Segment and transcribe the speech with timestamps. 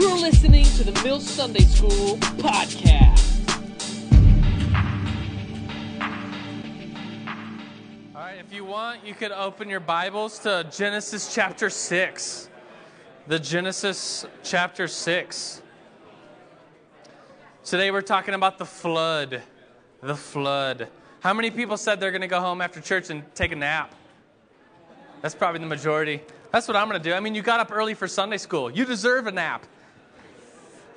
[0.00, 3.50] You're listening to the Mill Sunday School podcast.
[8.14, 12.48] All right, if you want, you could open your Bibles to Genesis chapter 6.
[13.26, 15.62] The Genesis chapter 6.
[17.64, 19.42] Today we're talking about the flood.
[20.00, 20.86] The flood.
[21.18, 23.92] How many people said they're going to go home after church and take a nap?
[25.22, 26.20] That's probably the majority.
[26.52, 27.16] That's what I'm going to do.
[27.16, 28.70] I mean, you got up early for Sunday school.
[28.70, 29.66] You deserve a nap.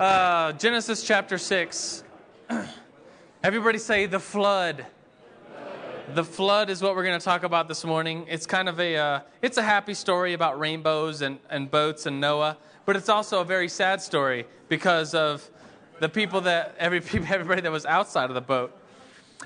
[0.01, 2.03] Uh, Genesis chapter 6.
[3.43, 4.87] Everybody say the flood.
[6.15, 8.25] The flood is what we're going to talk about this morning.
[8.27, 12.19] It's kind of a uh, it's a happy story about rainbows and, and boats and
[12.19, 15.47] Noah, but it's also a very sad story because of
[15.99, 16.97] the people that every
[17.29, 18.75] everybody that was outside of the boat.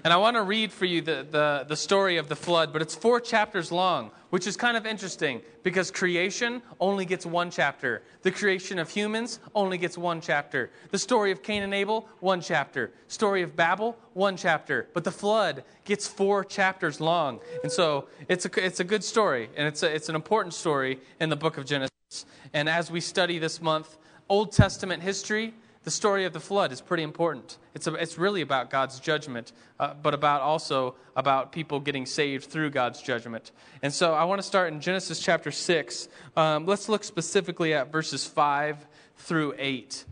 [0.03, 2.81] And I want to read for you the, the, the story of the flood, but
[2.81, 8.03] it's four chapters long, which is kind of interesting because creation only gets one chapter.
[8.21, 10.69] The creation of humans only gets one chapter.
[10.91, 12.91] The story of Cain and Abel, one chapter.
[13.07, 14.89] Story of Babel, one chapter.
[14.93, 17.39] But the flood gets four chapters long.
[17.63, 20.99] And so it's a, it's a good story, and it's, a, it's an important story
[21.19, 22.25] in the book of Genesis.
[22.53, 25.53] And as we study this month, Old Testament history,
[25.85, 27.59] the story of the flood is pretty important.
[27.75, 32.45] It's, a, it's really about God's judgment, uh, but about also about people getting saved
[32.45, 33.51] through God's judgment.
[33.83, 36.09] And so I want to start in Genesis chapter 6.
[36.35, 38.85] Um, let's look specifically at verses 5
[39.17, 40.05] through 8.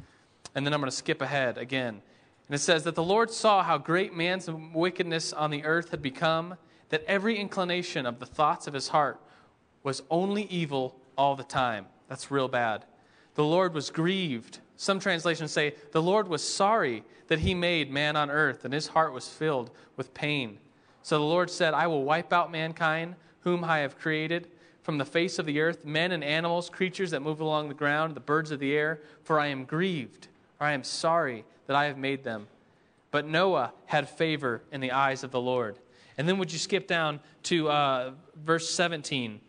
[0.53, 2.03] And then I'm going to skip ahead again.
[2.47, 6.03] And it says that the Lord saw how great man's wickedness on the earth had
[6.03, 6.55] become,
[6.89, 9.19] that every inclination of the thoughts of his heart
[9.81, 11.87] was only evil all the time.
[12.09, 12.85] That's real bad.
[13.33, 18.15] The Lord was grieved some translations say, The Lord was sorry that he made man
[18.15, 20.57] on earth, and his heart was filled with pain.
[21.01, 24.49] So the Lord said, I will wipe out mankind, whom I have created,
[24.81, 28.13] from the face of the earth, men and animals, creatures that move along the ground,
[28.13, 30.27] the birds of the air, for I am grieved,
[30.59, 32.47] or I am sorry that I have made them.
[33.09, 35.79] But Noah had favor in the eyes of the Lord.
[36.17, 39.39] And then would you skip down to uh, verse 17?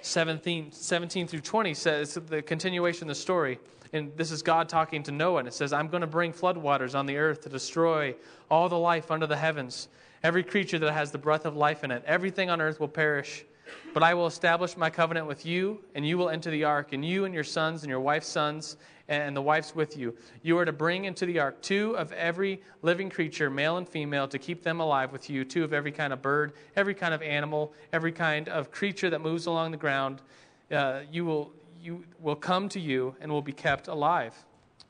[0.00, 3.58] 17, 17 through 20 says the continuation of the story
[3.92, 6.94] and this is God talking to Noah, and it says, I'm going to bring floodwaters
[6.94, 8.14] on the earth to destroy
[8.50, 9.88] all the life under the heavens,
[10.22, 12.02] every creature that has the breath of life in it.
[12.06, 13.44] Everything on earth will perish.
[13.94, 17.04] But I will establish my covenant with you, and you will enter the ark, and
[17.04, 18.76] you and your sons and your wife's sons,
[19.08, 20.16] and the wife's with you.
[20.42, 24.26] You are to bring into the ark two of every living creature, male and female,
[24.28, 27.20] to keep them alive with you, two of every kind of bird, every kind of
[27.22, 30.22] animal, every kind of creature that moves along the ground.
[30.70, 34.34] Uh, you will you will come to you and will be kept alive.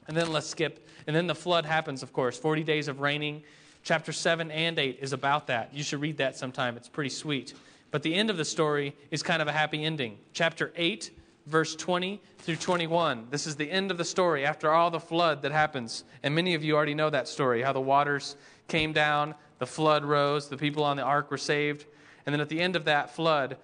[0.09, 0.87] And then let's skip.
[1.07, 2.37] And then the flood happens, of course.
[2.37, 3.43] 40 days of raining.
[3.83, 5.73] Chapter 7 and 8 is about that.
[5.73, 6.77] You should read that sometime.
[6.77, 7.55] It's pretty sweet.
[7.91, 10.19] But the end of the story is kind of a happy ending.
[10.33, 11.11] Chapter 8,
[11.47, 13.29] verse 20 through 21.
[13.31, 16.05] This is the end of the story after all the flood that happens.
[16.23, 18.37] And many of you already know that story how the waters
[18.69, 21.87] came down, the flood rose, the people on the ark were saved.
[22.27, 23.57] And then at the end of that flood,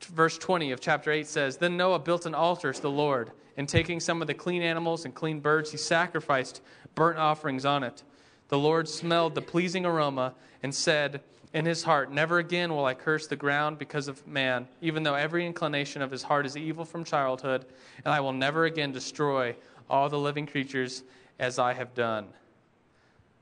[0.00, 3.68] verse 20 of chapter 8 says Then Noah built an altar to the Lord, and
[3.68, 6.60] taking some of the clean animals and clean birds, he sacrificed
[6.94, 8.02] burnt offerings on it.
[8.48, 11.20] The Lord smelled the pleasing aroma and said
[11.52, 15.14] in his heart, Never again will I curse the ground because of man, even though
[15.14, 17.64] every inclination of his heart is evil from childhood,
[18.04, 19.56] and I will never again destroy
[19.88, 21.02] all the living creatures
[21.38, 22.26] as I have done.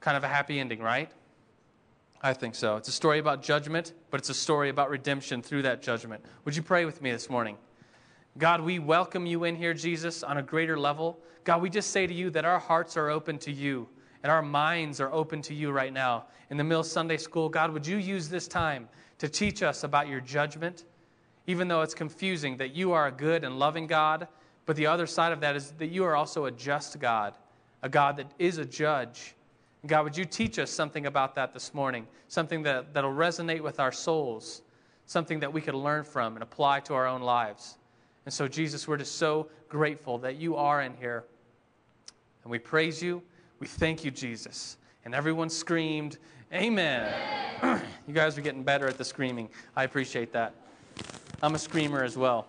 [0.00, 1.10] Kind of a happy ending, right?
[2.24, 2.76] I think so.
[2.76, 6.24] It's a story about judgment, but it's a story about redemption through that judgment.
[6.46, 7.58] Would you pray with me this morning?
[8.38, 11.18] God, we welcome you in here, Jesus, on a greater level.
[11.44, 13.86] God, we just say to you that our hearts are open to you
[14.22, 16.24] and our minds are open to you right now.
[16.48, 20.08] In the Mill Sunday School, God, would you use this time to teach us about
[20.08, 20.86] your judgment,
[21.46, 24.28] even though it's confusing that you are a good and loving God,
[24.64, 27.34] but the other side of that is that you are also a just God,
[27.82, 29.34] a God that is a judge
[29.86, 32.06] God, would you teach us something about that this morning?
[32.28, 34.62] Something that, that'll resonate with our souls,
[35.06, 37.76] something that we could learn from and apply to our own lives.
[38.24, 41.24] And so, Jesus, we're just so grateful that you are in here.
[42.42, 43.22] And we praise you.
[43.60, 44.78] We thank you, Jesus.
[45.04, 46.18] And everyone screamed,
[46.52, 47.12] Amen.
[48.06, 49.48] you guys are getting better at the screaming.
[49.76, 50.54] I appreciate that.
[51.42, 52.46] I'm a screamer as well.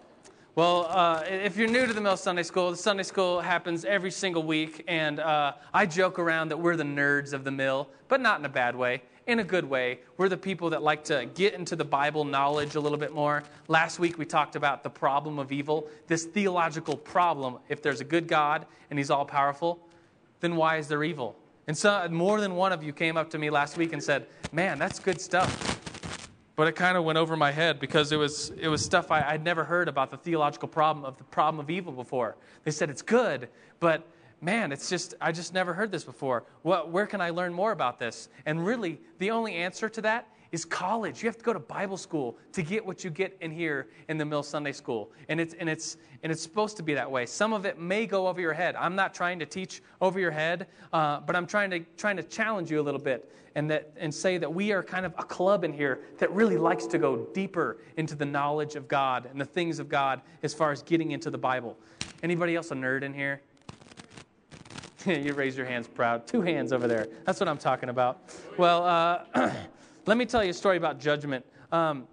[0.56, 4.10] Well, uh, if you're new to the Mill Sunday School, the Sunday School happens every
[4.10, 8.22] single week, and uh, I joke around that we're the nerds of the Mill, but
[8.22, 10.00] not in a bad way, in a good way.
[10.16, 13.44] We're the people that like to get into the Bible knowledge a little bit more.
[13.68, 17.58] Last week we talked about the problem of evil, this theological problem.
[17.68, 19.86] If there's a good God and He's all powerful,
[20.40, 21.36] then why is there evil?
[21.68, 24.28] And so, more than one of you came up to me last week and said,
[24.54, 25.75] Man, that's good stuff
[26.56, 29.34] but it kind of went over my head because it was, it was stuff I,
[29.34, 32.36] would never heard about the theological problem of the problem of evil before.
[32.64, 33.50] They said it's good,
[33.80, 34.08] but
[34.42, 36.44] man, it's just, I just never heard this before.
[36.62, 38.30] What, where can I learn more about this?
[38.46, 41.22] And really, the only answer to that is college.
[41.22, 44.18] You have to go to Bible school to get what you get in here in
[44.18, 45.12] the Mill Sunday School.
[45.30, 47.26] And it's, and, it's, and it's supposed to be that way.
[47.26, 48.76] Some of it may go over your head.
[48.76, 52.24] I'm not trying to teach over your head, uh, but I'm trying to, trying to
[52.24, 55.24] challenge you a little bit and, that, and say that we are kind of a
[55.24, 59.40] club in here that really likes to go deeper into the knowledge of God and
[59.40, 61.78] the things of God as far as getting into the Bible.
[62.24, 63.42] Anybody else a nerd in here?
[65.06, 66.26] you raise your hands proud.
[66.26, 67.08] Two hands over there.
[67.26, 68.34] That's what I'm talking about.
[68.58, 69.52] Well, uh,
[70.06, 71.44] let me tell you a story about judgment.
[71.72, 72.08] Um,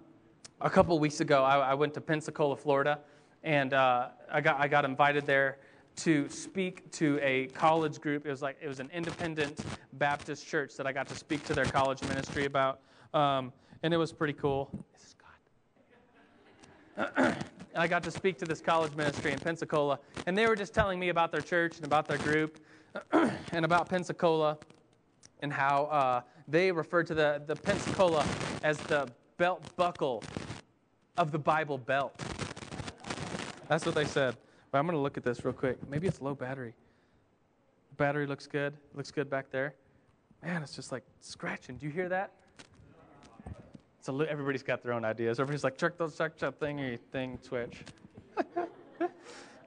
[0.61, 2.99] a couple weeks ago, I, I, went to Pensacola, Florida,
[3.43, 5.59] and uh, I, got, I got invited there
[5.97, 8.25] to speak to a college group.
[8.25, 9.63] It was like it was an independent
[9.93, 12.79] Baptist church that I got to speak to their college ministry about,
[13.13, 13.53] um,
[13.83, 14.71] and it was pretty cool.
[17.75, 20.99] I got to speak to this college ministry in Pensacola, and they were just telling
[20.99, 22.59] me about their church and about their group.
[23.51, 24.57] and about Pensacola
[25.43, 28.25] and how uh, they refer to the, the Pensacola
[28.63, 29.07] as the
[29.37, 30.23] belt buckle
[31.17, 32.19] of the Bible belt.
[33.67, 34.35] That's what they said.
[34.71, 35.77] But I'm going to look at this real quick.
[35.89, 36.73] Maybe it's low battery.
[37.97, 38.73] Battery looks good.
[38.95, 39.75] Looks good back there.
[40.41, 41.77] Man, it's just like scratching.
[41.77, 42.31] Do you hear that?
[43.99, 45.39] So everybody's got their own ideas.
[45.39, 47.37] Everybody's like, check those, check that thingy thing.
[47.51, 49.07] All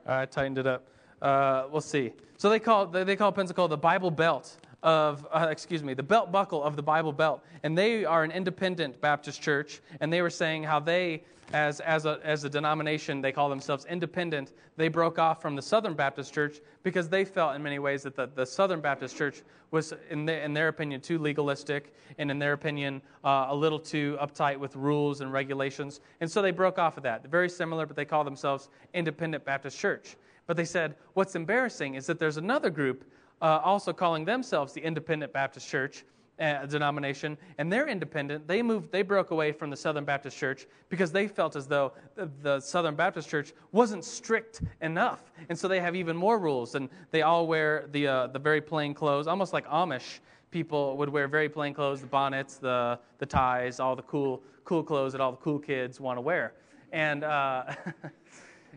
[0.06, 0.88] right, tightened it up.
[1.20, 2.12] Uh, we'll see.
[2.36, 6.30] So they call they call Pensacola the Bible Belt of uh, excuse me the belt
[6.30, 10.30] buckle of the Bible Belt, and they are an independent Baptist church, and they were
[10.30, 14.52] saying how they as as a as a denomination they call themselves independent.
[14.76, 18.14] They broke off from the Southern Baptist Church because they felt in many ways that
[18.14, 22.38] the, the Southern Baptist Church was in their, in their opinion too legalistic and in
[22.38, 26.78] their opinion uh, a little too uptight with rules and regulations, and so they broke
[26.78, 27.26] off of that.
[27.26, 30.16] Very similar, but they call themselves Independent Baptist Church.
[30.46, 33.04] But they said, what's embarrassing is that there's another group
[33.42, 36.04] uh, also calling themselves the Independent Baptist Church
[36.38, 38.46] uh, denomination, and they're independent.
[38.46, 41.92] They moved, they broke away from the Southern Baptist Church because they felt as though
[42.14, 46.74] the, the Southern Baptist Church wasn't strict enough, and so they have even more rules.
[46.74, 51.08] And they all wear the uh, the very plain clothes, almost like Amish people would
[51.08, 55.20] wear very plain clothes, the bonnets, the the ties, all the cool cool clothes that
[55.20, 56.52] all the cool kids want to wear.
[56.92, 57.74] And uh,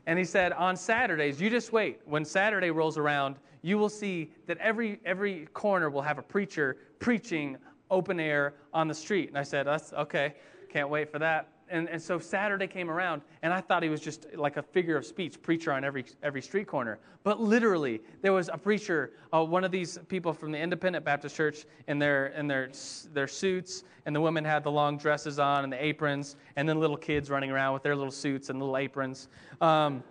[0.05, 1.99] And he said, on Saturdays, you just wait.
[2.05, 6.77] When Saturday rolls around, you will see that every, every corner will have a preacher
[6.99, 7.57] preaching
[7.91, 9.29] open air on the street.
[9.29, 10.35] And I said, that's okay.
[10.69, 14.01] Can't wait for that and, and so Saturday came around, and I thought he was
[14.01, 16.99] just like a figure of speech preacher on every, every street corner.
[17.23, 21.35] But literally, there was a preacher, uh, one of these people from the Independent Baptist
[21.35, 22.71] Church, in their, in their,
[23.13, 26.79] their suits, and the women had the long dresses on and the aprons, and then
[26.79, 29.27] little kids running around with their little suits and little aprons.
[29.61, 30.03] Um,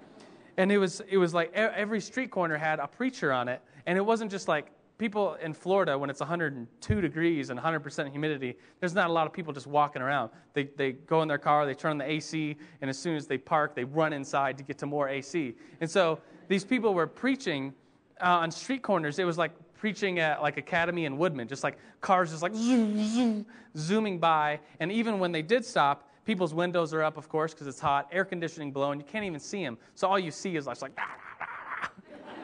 [0.59, 3.97] and it was, it was like every street corner had a preacher on it, and
[3.97, 8.95] it wasn't just like people in Florida, when it's 102 degrees and 100% humidity, there's
[8.95, 10.31] not a lot of people just walking around.
[10.55, 13.29] They, they go in their car, they turn on the AC, and as soon as
[13.29, 15.55] they park, they run inside to get to more AC.
[15.81, 16.19] And so
[16.49, 17.73] these people were preaching
[18.21, 19.21] uh, on street corners.
[19.21, 23.09] It was like preaching at like Academy and Woodman, just like cars just like zoom,
[23.09, 23.47] zoom,
[23.77, 24.59] zooming by.
[24.81, 28.07] And even when they did stop, people's windows are up, of course, because it's hot,
[28.13, 29.01] air conditioning blowing.
[29.01, 29.79] You can't even see them.
[29.95, 31.91] So all you see is like, like ah, ah,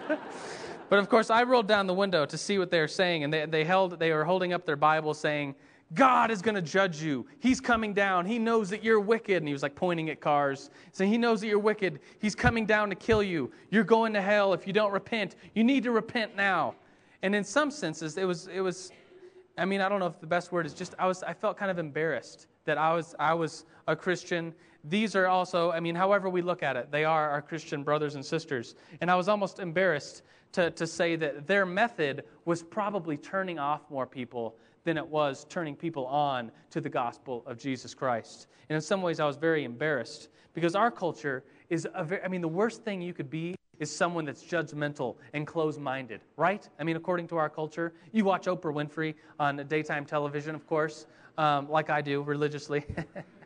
[0.08, 0.18] ah,
[0.88, 3.32] But of course, I rolled down the window to see what they were saying, and
[3.32, 5.54] they, they, held, they were holding up their Bible saying,
[5.92, 7.26] God is going to judge you.
[7.40, 8.24] He's coming down.
[8.24, 9.36] He knows that you're wicked.
[9.36, 12.00] And he was like pointing at cars, saying, He knows that you're wicked.
[12.20, 13.52] He's coming down to kill you.
[13.68, 15.36] You're going to hell if you don't repent.
[15.54, 16.74] You need to repent now.
[17.20, 18.92] And in some senses, it was, it was
[19.58, 21.58] I mean, I don't know if the best word is just, I, was, I felt
[21.58, 24.54] kind of embarrassed that I was, I was a Christian.
[24.84, 28.14] These are also, I mean, however we look at it, they are our Christian brothers
[28.14, 28.74] and sisters.
[29.00, 33.82] And I was almost embarrassed to, to say that their method was probably turning off
[33.90, 38.46] more people than it was turning people on to the gospel of Jesus Christ.
[38.68, 42.28] And in some ways, I was very embarrassed because our culture is, a very, I
[42.28, 46.68] mean, the worst thing you could be is someone that's judgmental and closed minded, right?
[46.78, 51.06] I mean, according to our culture, you watch Oprah Winfrey on daytime television, of course,
[51.38, 52.84] um, like I do religiously.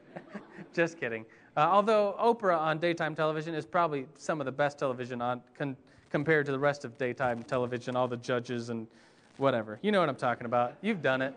[0.75, 1.25] Just kidding.
[1.57, 5.77] Uh, although Oprah on daytime television is probably some of the best television on, con-
[6.11, 8.87] compared to the rest of daytime television, all the judges and
[9.39, 9.79] whatever.
[9.83, 10.75] You know what I'm talking about.
[10.83, 11.35] You've done it.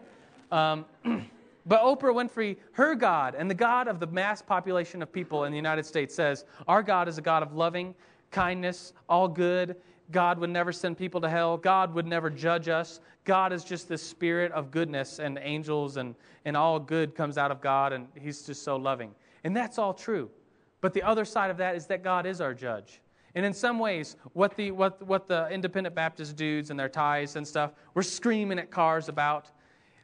[0.51, 0.85] Um,
[1.65, 5.51] but Oprah Winfrey, her God, and the God of the mass population of people in
[5.51, 7.95] the United States says, Our God is a God of loving,
[8.31, 9.75] kindness, all good.
[10.11, 11.57] God would never send people to hell.
[11.57, 12.99] God would never judge us.
[13.23, 16.15] God is just the spirit of goodness, and angels and,
[16.45, 19.13] and all good comes out of God, and He's just so loving.
[19.43, 20.29] And that's all true.
[20.81, 23.01] But the other side of that is that God is our judge.
[23.35, 27.35] And in some ways, what the, what, what the independent Baptist dudes and their ties
[27.35, 29.51] and stuff were screaming at cars about,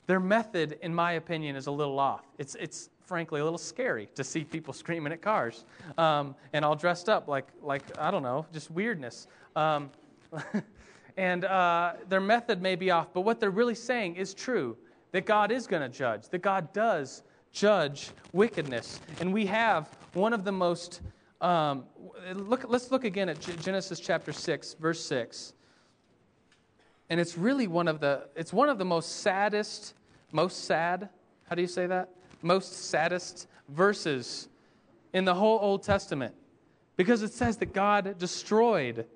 [0.06, 2.24] their method, in my opinion, is a little off.
[2.38, 5.66] It's, it's frankly a little scary to see people screaming at cars
[5.98, 9.28] um, and all dressed up like, like, I don't know, just weirdness.
[9.58, 9.90] Um,
[11.18, 14.78] and uh, their method may be off, but what they're really saying is true
[15.12, 19.00] that God is going to judge, that God does judge wickedness.
[19.20, 21.02] And we have one of the most,
[21.42, 21.86] um,
[22.34, 25.54] look, let's look again at Genesis chapter 6, verse 6.
[27.10, 29.96] And it's really one of the, it's one of the most saddest,
[30.32, 31.10] most sad,
[31.50, 32.10] how do you say that?
[32.44, 34.50] Most saddest verses
[35.14, 36.36] in the whole Old Testament.
[36.96, 39.08] Because it says that God destroyed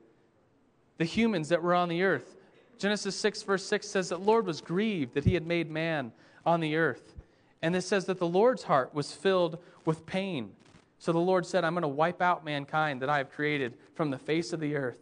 [1.01, 2.35] the humans that were on the earth.
[2.77, 6.11] Genesis 6, verse 6 says that Lord was grieved that he had made man
[6.45, 7.15] on the earth.
[7.63, 10.51] And this says that the Lord's heart was filled with pain.
[10.99, 14.11] So the Lord said, I'm going to wipe out mankind that I have created from
[14.11, 14.99] the face of the earth.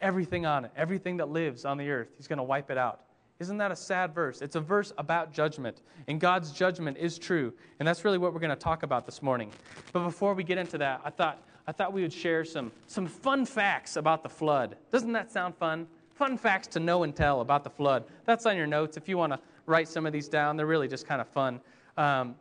[0.00, 3.00] Everything on it, everything that lives on the earth, He's going to wipe it out.
[3.40, 4.40] Isn't that a sad verse?
[4.40, 7.52] It's a verse about judgment, and God's judgment is true.
[7.80, 9.50] And that's really what we're going to talk about this morning.
[9.92, 13.06] But before we get into that, I thought, I thought we would share some, some
[13.06, 14.74] fun facts about the flood.
[14.90, 15.86] Doesn't that sound fun?
[16.16, 18.06] Fun facts to know and tell about the flood.
[18.24, 20.56] That's on your notes if you want to write some of these down.
[20.56, 21.60] They're really just kind of fun.
[21.96, 22.34] Um,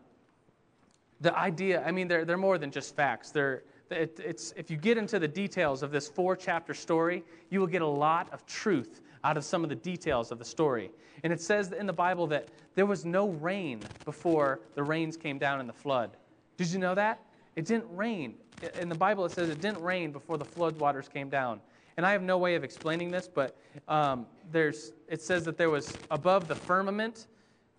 [1.21, 3.29] the idea, I mean, they're, they're more than just facts.
[3.29, 7.59] They're, it, it's, if you get into the details of this four chapter story, you
[7.59, 10.89] will get a lot of truth out of some of the details of the story.
[11.21, 15.37] And it says in the Bible that there was no rain before the rains came
[15.37, 16.17] down in the flood.
[16.57, 17.19] Did you know that?
[17.55, 18.35] It didn't rain.
[18.79, 21.61] In the Bible, it says it didn't rain before the flood waters came down.
[21.97, 25.69] And I have no way of explaining this, but um, there's, it says that there
[25.69, 27.27] was above the firmament,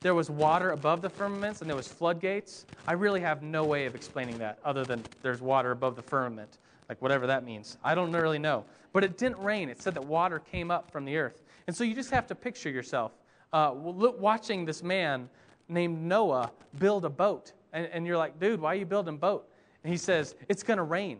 [0.01, 2.67] there was water above the firmaments, and there was floodgates.
[2.87, 6.59] I really have no way of explaining that other than there's water above the firmament,
[6.89, 7.79] like whatever that means.
[7.85, 8.65] I don't really know.
[8.93, 9.69] But it didn't rain.
[9.69, 11.43] It said that water came up from the earth.
[11.67, 13.13] And so you just have to picture yourself
[13.53, 15.29] uh, watching this man
[15.69, 17.53] named Noah build a boat.
[17.73, 19.47] And, and you're like, dude, why are you building boat?
[19.85, 21.19] And he says, it's going to rain.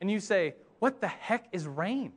[0.00, 2.12] And you say, what the heck is rain?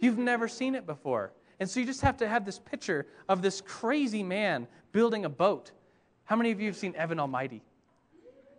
[0.00, 1.32] You've never seen it before.
[1.60, 5.28] And so you just have to have this picture of this crazy man building a
[5.28, 5.72] boat.
[6.24, 7.62] How many of you have seen Evan Almighty?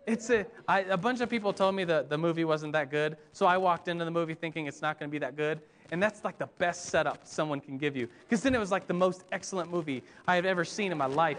[0.06, 3.16] It's a, I, a bunch of people told me that the movie wasn't that good,
[3.32, 5.60] so I walked into the movie thinking it's not going to be that good.
[5.92, 8.08] And that's like the best setup someone can give you.
[8.28, 11.06] Because then it was like the most excellent movie I have ever seen in my
[11.06, 11.38] life.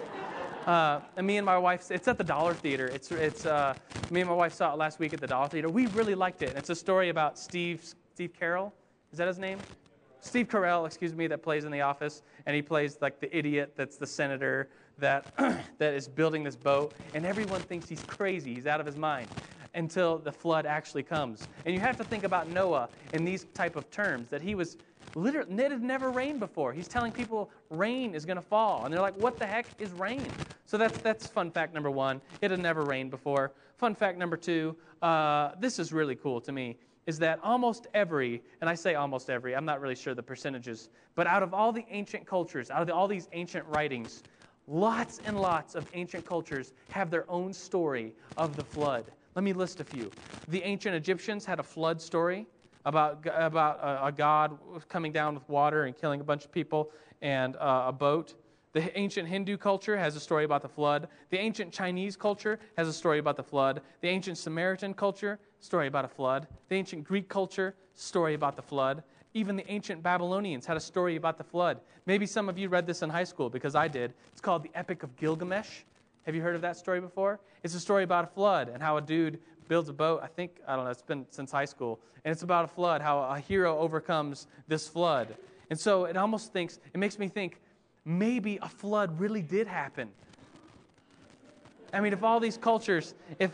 [0.65, 2.85] Uh, and me and my wife, it's at the Dollar Theater.
[2.87, 3.73] It's, it's, uh,
[4.11, 5.69] me and my wife saw it last week at the Dollar Theater.
[5.69, 6.55] We really liked it.
[6.55, 8.71] It's a story about Steve, Steve Carell.
[9.11, 9.57] Is that his name?
[10.19, 13.73] Steve Carell, excuse me, that plays in The Office, and he plays like the idiot
[13.75, 15.25] that's the senator that,
[15.79, 19.27] that is building this boat, and everyone thinks he's crazy, he's out of his mind,
[19.73, 21.47] until the flood actually comes.
[21.65, 24.77] And you have to think about Noah in these type of terms, that he was
[25.15, 26.73] literally, it had never rained before.
[26.73, 29.91] He's telling people rain is going to fall, and they're like, what the heck is
[29.91, 30.25] rain?
[30.65, 32.21] So that's, that's fun fact number one.
[32.41, 33.51] It had never rained before.
[33.77, 38.43] Fun fact number two, uh, this is really cool to me is that almost every,
[38.61, 41.71] and I say almost every, I'm not really sure the percentages, but out of all
[41.71, 44.23] the ancient cultures, out of the, all these ancient writings,
[44.67, 49.05] lots and lots of ancient cultures have their own story of the flood.
[49.35, 50.11] Let me list a few.
[50.49, 52.47] The ancient Egyptians had a flood story
[52.83, 54.57] about, about a, a god
[54.89, 58.33] coming down with water and killing a bunch of people and uh, a boat.
[58.73, 61.07] The ancient Hindu culture has a story about the flood.
[61.29, 63.81] The ancient Chinese culture has a story about the flood.
[64.01, 66.47] The ancient Samaritan culture, story about a flood.
[66.69, 69.03] The ancient Greek culture, story about the flood.
[69.33, 71.79] Even the ancient Babylonians had a story about the flood.
[72.05, 74.13] Maybe some of you read this in high school because I did.
[74.31, 75.83] It's called the Epic of Gilgamesh.
[76.25, 77.39] Have you heard of that story before?
[77.63, 80.21] It's a story about a flood and how a dude builds a boat.
[80.23, 81.99] I think, I don't know, it's been since high school.
[82.23, 85.35] And it's about a flood, how a hero overcomes this flood.
[85.69, 87.59] And so it almost thinks, it makes me think,
[88.05, 90.09] maybe a flood really did happen.
[91.93, 93.51] I mean, if all these cultures, if,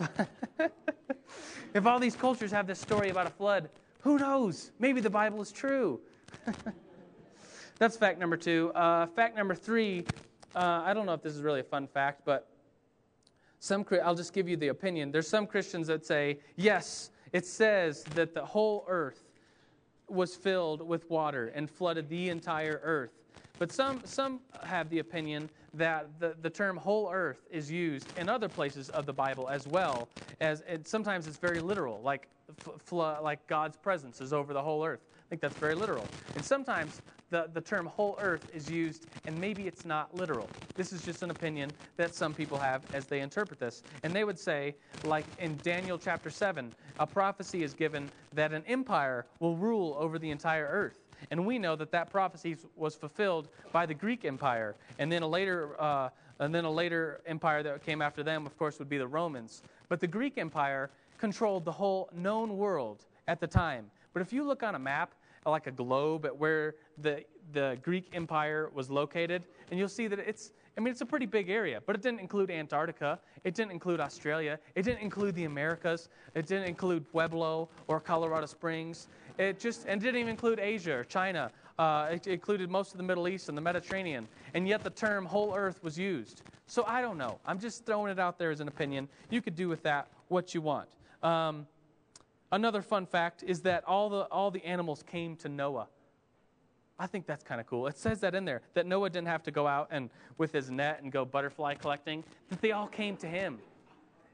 [1.73, 3.69] if all these cultures have this story about a flood,
[4.01, 4.71] who knows?
[4.79, 5.99] Maybe the Bible is true.
[7.79, 8.71] That's fact number two.
[8.73, 10.05] Uh, fact number three,
[10.55, 12.47] uh, I don't know if this is really a fun fact, but
[13.59, 15.11] some, I'll just give you the opinion.
[15.11, 19.23] There's some Christians that say, yes, it says that the whole earth
[20.07, 23.11] was filled with water and flooded the entire earth.
[23.59, 28.29] But some, some have the opinion that the, the term whole earth is used in
[28.29, 30.07] other places of the Bible as well.
[30.39, 32.27] As and sometimes it's very literal, like,
[32.67, 35.01] f- like God's presence is over the whole earth.
[35.11, 36.05] I think that's very literal.
[36.35, 40.49] And sometimes the, the term whole earth is used, and maybe it's not literal.
[40.77, 43.81] This is just an opinion that some people have as they interpret this.
[44.03, 48.63] And they would say, like in Daniel chapter 7, a prophecy is given that an
[48.67, 50.99] empire will rule over the entire earth.
[51.31, 55.27] And we know that that prophecy was fulfilled by the Greek Empire, and then a
[55.27, 58.99] later, uh, and then a later empire that came after them, of course, would be
[58.99, 59.63] the Romans.
[59.89, 63.89] But the Greek Empire controlled the whole known world at the time.
[64.13, 65.15] But if you look on a map,
[65.45, 70.19] like a globe at where the, the Greek Empire was located, and you'll see that
[70.19, 73.19] it's, I mean, it's a pretty big area, but it didn't include Antarctica.
[73.43, 74.59] It didn't include Australia.
[74.75, 76.09] It didn't include the Americas.
[76.35, 79.07] It didn't include Pueblo or Colorado Springs.
[79.39, 81.51] It just, and didn't even include Asia or China.
[81.79, 84.27] Uh, it included most of the Middle East and the Mediterranean.
[84.53, 86.43] And yet the term whole earth was used.
[86.67, 87.39] So I don't know.
[87.45, 89.09] I'm just throwing it out there as an opinion.
[89.31, 90.89] You could do with that what you want.
[91.23, 91.65] Um,
[92.51, 95.87] Another fun fact is that all the, all the animals came to Noah.
[96.99, 97.87] I think that's kind of cool.
[97.87, 100.71] It says that in there, that Noah didn't have to go out and with his
[100.71, 103.59] net and go butterfly collecting, that they all came to him.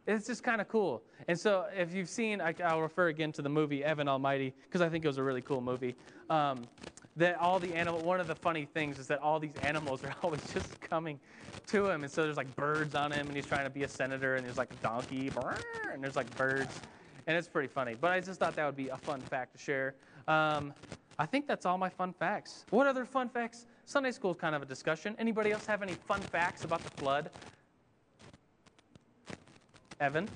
[0.05, 1.01] It's just kind of cool.
[1.27, 4.81] And so, if you've seen, I, will refer again to the movie Evan Almighty because
[4.81, 5.95] I think it was a really cool movie.
[6.29, 6.63] Um,
[7.15, 10.13] that all the animal, one of the funny things is that all these animals are
[10.23, 11.19] always just coming
[11.67, 13.87] to him, and so there's like birds on him, and he's trying to be a
[13.87, 15.31] senator, and there's like a donkey,
[15.93, 16.81] and there's like birds
[17.27, 17.95] and it's pretty funny.
[17.99, 19.95] But I just thought that would be a fun fact to share.
[20.27, 20.73] Um,
[21.19, 22.65] I think that's all my fun facts.
[22.69, 23.65] What other fun facts?
[23.85, 25.15] Sunday school is kind of a discussion.
[25.19, 27.29] Anybody else have any fun facts about the flood?
[29.99, 30.27] Evan?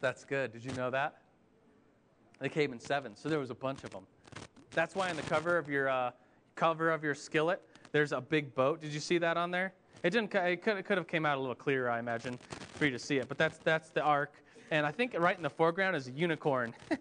[0.00, 0.52] That's good.
[0.52, 1.18] Did you know that?
[2.40, 4.06] They came in seven, so there was a bunch of them.
[4.70, 6.12] That's why on the cover of your uh,
[6.54, 7.60] cover of your skillet,
[7.92, 8.80] there's a big boat.
[8.80, 9.74] Did you see that on there?
[10.02, 10.34] It didn't.
[10.34, 12.38] It could, it could have came out a little clearer, I imagine,
[12.74, 13.28] for you to see it.
[13.28, 16.74] But that's that's the ark, and I think right in the foreground is a unicorn.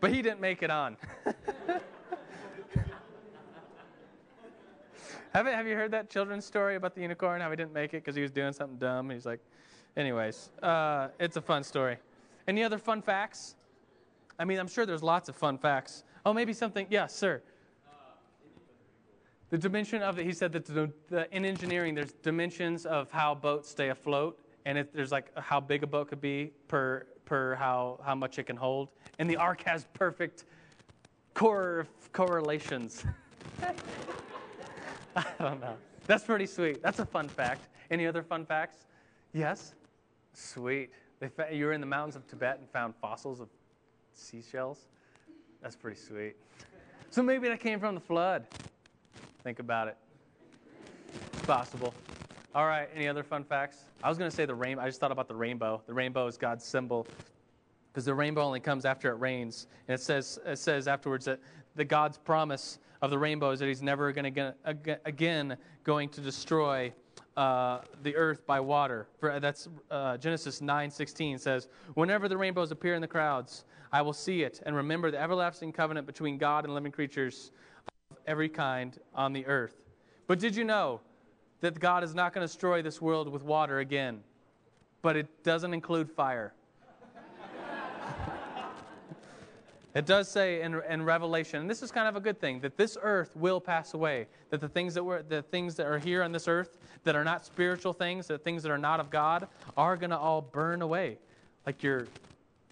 [0.00, 0.96] but he didn't make it on.
[5.32, 7.40] have, have you heard that children's story about the unicorn?
[7.40, 9.10] How he didn't make it because he was doing something dumb?
[9.10, 9.40] He's like,
[9.96, 11.96] anyways, uh, it's a fun story.
[12.46, 13.54] Any other fun facts?
[14.38, 16.04] I mean, I'm sure there's lots of fun facts.
[16.24, 16.86] Oh, maybe something.
[16.90, 17.42] Yes, yeah, sir.
[19.50, 23.34] The dimension of it, he said that the, the, in engineering, there's dimensions of how
[23.34, 27.54] boats stay afloat, and it, there's like how big a boat could be per, per
[27.54, 28.90] how, how much it can hold.
[29.18, 30.44] And the ark has perfect
[31.32, 33.02] core, correlations.
[35.16, 35.74] I don't know.
[36.06, 36.82] That's pretty sweet.
[36.82, 37.70] That's a fun fact.
[37.90, 38.84] Any other fun facts?
[39.32, 39.74] Yes?
[40.34, 40.90] Sweet.
[41.34, 43.48] Fa- you were in the mountains of Tibet and found fossils of
[44.12, 44.88] seashells?
[45.62, 46.36] That's pretty sweet.
[47.08, 48.44] So maybe that came from the flood.
[49.42, 49.96] Think about it.
[51.32, 51.94] It's possible.
[52.58, 53.84] All right, any other fun facts?
[54.02, 54.82] I was going to say the rainbow.
[54.82, 55.80] I just thought about the rainbow.
[55.86, 57.06] The rainbow is God's symbol
[57.92, 59.68] because the rainbow only comes after it rains.
[59.86, 61.38] And it says, it says afterwards that
[61.76, 64.54] the God's promise of the rainbow is that he's never going to
[65.04, 66.92] again going to destroy
[67.36, 69.06] uh, the earth by water.
[69.20, 74.12] For, that's uh, Genesis 9:16 says, "Whenever the rainbows appear in the crowds, I will
[74.12, 77.52] see it and remember the everlasting covenant between God and living creatures
[78.10, 79.76] of every kind on the earth.
[80.26, 81.02] But did you know
[81.60, 84.22] that God is not going to destroy this world with water again?
[85.02, 86.54] But it doesn't include fire.
[89.94, 92.76] it does say in, in Revelation, and this is kind of a good thing, that
[92.76, 94.26] this earth will pass away.
[94.50, 97.24] That the things that were the things that are here on this earth that are
[97.24, 100.82] not spiritual things, the things that are not of God, are going to all burn
[100.82, 101.18] away.
[101.64, 102.06] Like your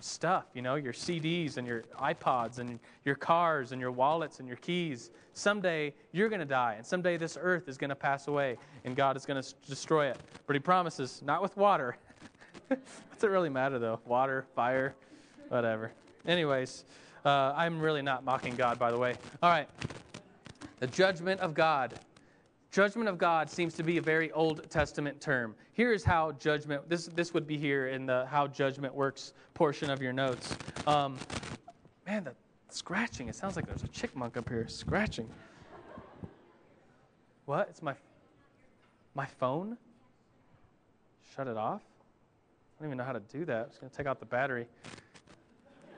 [0.01, 4.49] stuff, you know, your CDs and your iPods and your cars and your wallets and
[4.49, 5.11] your keys.
[5.33, 8.97] Someday you're going to die, and someday this earth is going to pass away, and
[8.97, 10.19] God is going to destroy it.
[10.47, 11.97] But He promises, not with water.
[13.23, 13.99] It really matter, though?
[14.05, 14.95] Water, fire,
[15.49, 15.91] whatever.
[16.27, 16.85] Anyways,
[17.25, 19.15] uh, I'm really not mocking God, by the way.
[19.43, 19.69] All right.
[20.81, 21.99] The judgment of God.
[22.77, 25.55] Judgment of God seems to be a very Old Testament term.
[25.73, 29.89] Here is how judgment, this, this would be here in the how judgment works portion
[29.89, 30.55] of your notes.
[30.87, 31.17] Um,
[32.07, 32.35] man, the
[32.69, 35.27] scratching, it sounds like there's a chickmunk up here scratching.
[37.47, 37.69] What?
[37.71, 37.95] It's my,
[39.15, 39.79] my phone?
[41.35, 41.81] Shut it off?
[41.81, 43.62] I don't even know how to do that.
[43.62, 44.67] I'm just going to take out the battery.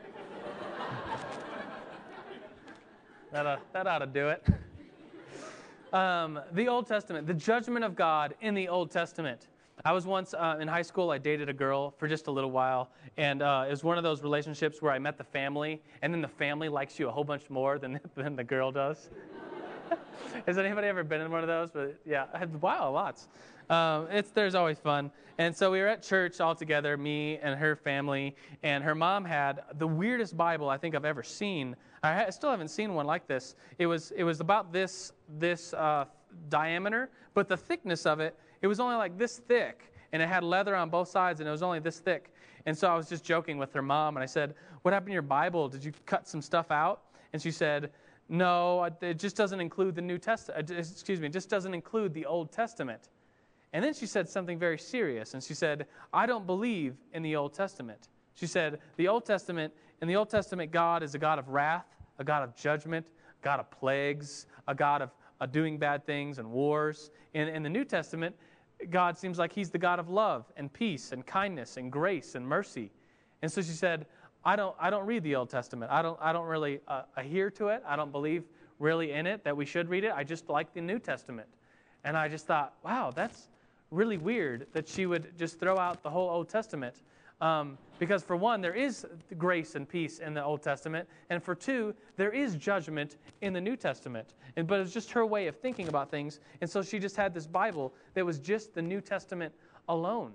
[3.33, 4.47] that, uh, that ought to do it
[5.93, 9.47] um, the Old Testament, the judgment of God in the Old Testament.
[9.85, 12.51] I was once uh, in high school, I dated a girl for just a little
[12.51, 16.13] while, and uh, it was one of those relationships where I met the family, and
[16.13, 19.11] then the family likes you a whole bunch more than, than the girl does.
[20.47, 21.71] Has anybody ever been in one of those?
[21.71, 22.27] But yeah,
[22.61, 23.29] wow, lots.
[23.71, 25.11] Um, it's there's always fun.
[25.39, 29.25] And so we were at church all together, me and her family, and her mom
[29.25, 31.77] had the weirdest Bible I think I've ever seen.
[32.03, 33.55] I ha- still haven't seen one like this.
[33.79, 36.07] It was it was about this this uh,
[36.49, 40.43] diameter, but the thickness of it it was only like this thick, and it had
[40.43, 42.33] leather on both sides, and it was only this thick.
[42.67, 45.13] And so I was just joking with her mom, and I said, "What happened to
[45.13, 45.69] your Bible?
[45.69, 47.03] Did you cut some stuff out?"
[47.33, 47.93] And she said,
[48.29, 50.71] "No, it just doesn't include the New Testament.
[50.71, 53.09] Uh, excuse me, it just doesn't include the Old Testament."
[53.73, 57.37] And then she said something very serious, and she said, "I don't believe in the
[57.37, 61.39] Old Testament." She said, "The Old Testament, in the Old Testament, God is a God
[61.39, 61.87] of wrath,
[62.19, 63.07] a God of judgment,
[63.41, 67.11] a God of plagues, a God of uh, doing bad things and wars.
[67.35, 68.35] In, in the New Testament,
[68.91, 72.47] God seems like He's the God of love and peace and kindness and grace and
[72.47, 72.91] mercy.
[73.43, 74.07] And so she said,
[74.45, 75.91] I don't, I don't read the Old Testament.
[75.91, 77.83] I don't, I don't really uh, adhere to it.
[77.87, 78.45] I don't believe
[78.79, 80.13] really in it that we should read it.
[80.15, 81.49] I just like the New Testament.
[82.05, 83.49] And I just thought, wow, that's
[83.91, 87.03] really weird that she would just throw out the whole Old Testament.
[87.41, 91.09] Um, because, for one, there is grace and peace in the Old Testament.
[91.31, 94.35] And for two, there is judgment in the New Testament.
[94.57, 96.41] And, but it's just her way of thinking about things.
[96.61, 99.55] And so she just had this Bible that was just the New Testament
[99.89, 100.33] alone.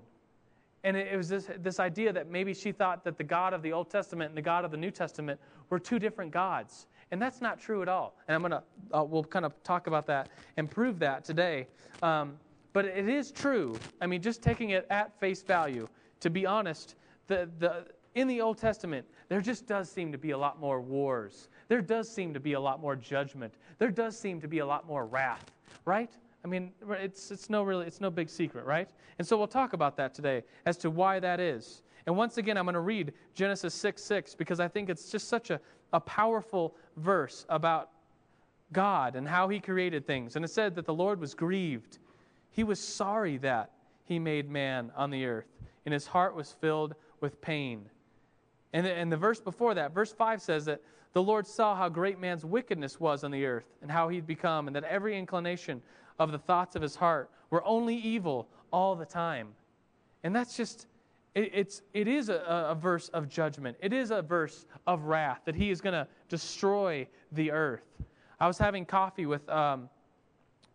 [0.85, 3.61] And it, it was this, this idea that maybe she thought that the God of
[3.61, 5.39] the Old Testament and the God of the New Testament
[5.69, 6.87] were two different gods.
[7.11, 8.15] And that's not true at all.
[8.27, 8.63] And I'm going to,
[8.97, 11.67] uh, we'll kind of talk about that and prove that today.
[12.01, 12.37] Um,
[12.73, 13.77] but it is true.
[14.01, 15.88] I mean, just taking it at face value
[16.23, 16.95] to be honest,
[17.27, 20.79] the, the, in the Old Testament, there just does seem to be a lot more
[20.79, 21.49] wars.
[21.67, 23.53] There does seem to be a lot more judgment.
[23.77, 25.51] There does seem to be a lot more wrath,
[25.83, 26.09] right?
[26.45, 28.89] I mean, it's, it's, no really, it's no big secret, right?
[29.19, 31.83] And so we'll talk about that today as to why that is.
[32.05, 35.27] And once again, I'm going to read Genesis 6 6 because I think it's just
[35.27, 35.59] such a,
[35.91, 37.89] a powerful verse about
[38.71, 40.38] God and how He created things.
[40.38, 41.99] And it said that the Lord was grieved,
[42.53, 43.71] He was sorry that
[44.05, 45.53] He made man on the earth
[45.85, 47.89] and his heart was filled with pain.
[48.73, 50.81] And the, and the verse before that, verse 5 says that
[51.13, 54.67] the Lord saw how great man's wickedness was on the earth and how he'd become,
[54.67, 55.81] and that every inclination
[56.17, 59.49] of the thoughts of his heart were only evil all the time.
[60.23, 60.87] And that's just,
[61.35, 63.77] it, it's, it is a, a verse of judgment.
[63.79, 67.85] It is a verse of wrath that he is going to destroy the earth.
[68.39, 69.89] I was having coffee with um,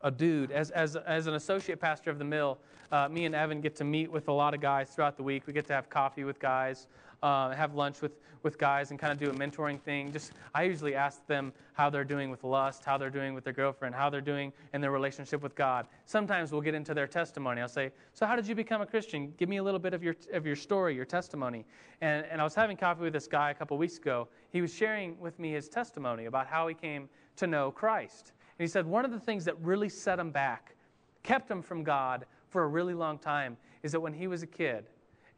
[0.02, 2.58] a dude as, as, as an associate pastor of the mill
[2.90, 5.46] uh, me and Evan get to meet with a lot of guys throughout the week.
[5.46, 6.86] We get to have coffee with guys,
[7.22, 10.10] uh, have lunch with, with guys, and kind of do a mentoring thing.
[10.10, 13.52] Just I usually ask them how they're doing with lust, how they're doing with their
[13.52, 15.86] girlfriend, how they're doing in their relationship with God.
[16.06, 17.60] Sometimes we'll get into their testimony.
[17.60, 19.34] I'll say, "So how did you become a Christian?
[19.36, 21.66] Give me a little bit of your of your story, your testimony."
[22.00, 24.28] And and I was having coffee with this guy a couple weeks ago.
[24.50, 28.32] He was sharing with me his testimony about how he came to know Christ.
[28.58, 30.74] And he said one of the things that really set him back,
[31.22, 34.46] kept him from God, for a really long time is that when he was a
[34.46, 34.86] kid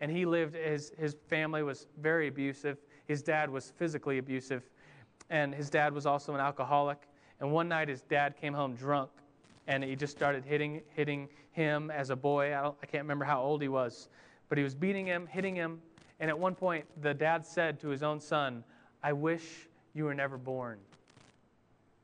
[0.01, 2.79] and he lived, his, his family was very abusive.
[3.07, 4.63] His dad was physically abusive,
[5.29, 7.09] and his dad was also an alcoholic.
[7.41, 9.11] And one night his dad came home drunk,
[9.67, 12.55] and he just started hitting, hitting him as a boy.
[12.55, 14.09] I, I can't remember how old he was,
[14.49, 15.81] but he was beating him, hitting him.
[16.21, 18.63] And at one point, the dad said to his own son,
[19.03, 20.79] I wish you were never born.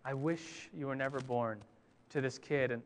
[0.07, 1.59] I wish you were never born
[2.11, 2.71] to this kid.
[2.71, 2.81] And,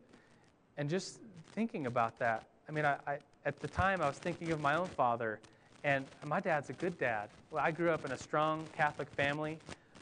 [0.79, 1.19] and just
[1.53, 2.45] thinking about that.
[2.67, 5.39] I mean, I, I, at the time, I was thinking of my own father,
[5.85, 7.29] and my dad's a good dad.
[7.51, 9.59] Well, I grew up in a strong Catholic family.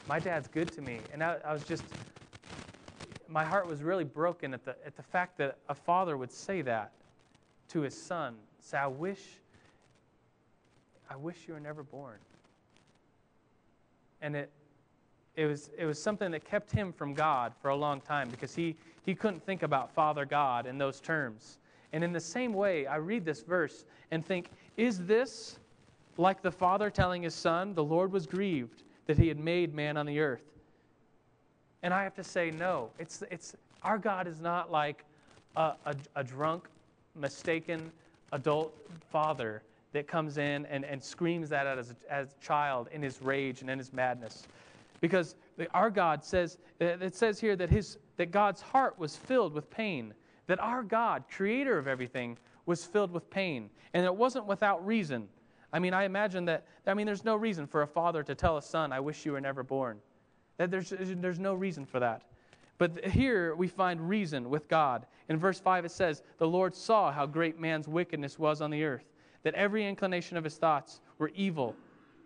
[0.07, 0.99] My dad's good to me.
[1.11, 1.83] And I, I was just,
[3.27, 6.61] my heart was really broken at the, at the fact that a father would say
[6.61, 6.93] that
[7.69, 8.35] to his son.
[8.61, 9.21] Say, I wish,
[11.09, 12.19] I wish you were never born.
[14.21, 14.51] And it,
[15.39, 18.53] it was, it was something that kept him from God for a long time because
[18.53, 18.75] he,
[19.05, 21.59] he couldn't think about Father God in those terms.
[21.93, 25.57] And in the same way, I read this verse and think, is this
[26.17, 29.95] like the Father telling his Son, the Lord was grieved that he had made man
[29.95, 30.43] on the earth?
[31.83, 32.89] And I have to say, no.
[32.99, 35.05] It's, it's, our God is not like
[35.55, 36.67] a, a, a drunk,
[37.15, 37.93] mistaken
[38.33, 38.75] adult
[39.09, 39.61] father
[39.93, 43.61] that comes in and, and screams that as a, as a child in his rage
[43.61, 44.43] and in his madness.
[45.01, 45.35] Because
[45.73, 49.69] our God says, uh, it says here that, his, that God's heart was filled with
[49.69, 50.13] pain,
[50.47, 53.69] that our God, creator of everything, was filled with pain.
[53.93, 55.27] And it wasn't without reason.
[55.71, 58.57] I mean, I imagine that, I mean, there's no reason for a father to tell
[58.57, 59.99] a son, I wish you were never born.
[60.57, 62.23] That there's, there's no reason for that.
[62.79, 65.05] But here we find reason with God.
[65.27, 68.83] In verse 5, it says, The Lord saw how great man's wickedness was on the
[68.83, 69.03] earth,
[69.43, 71.75] that every inclination of his thoughts were evil,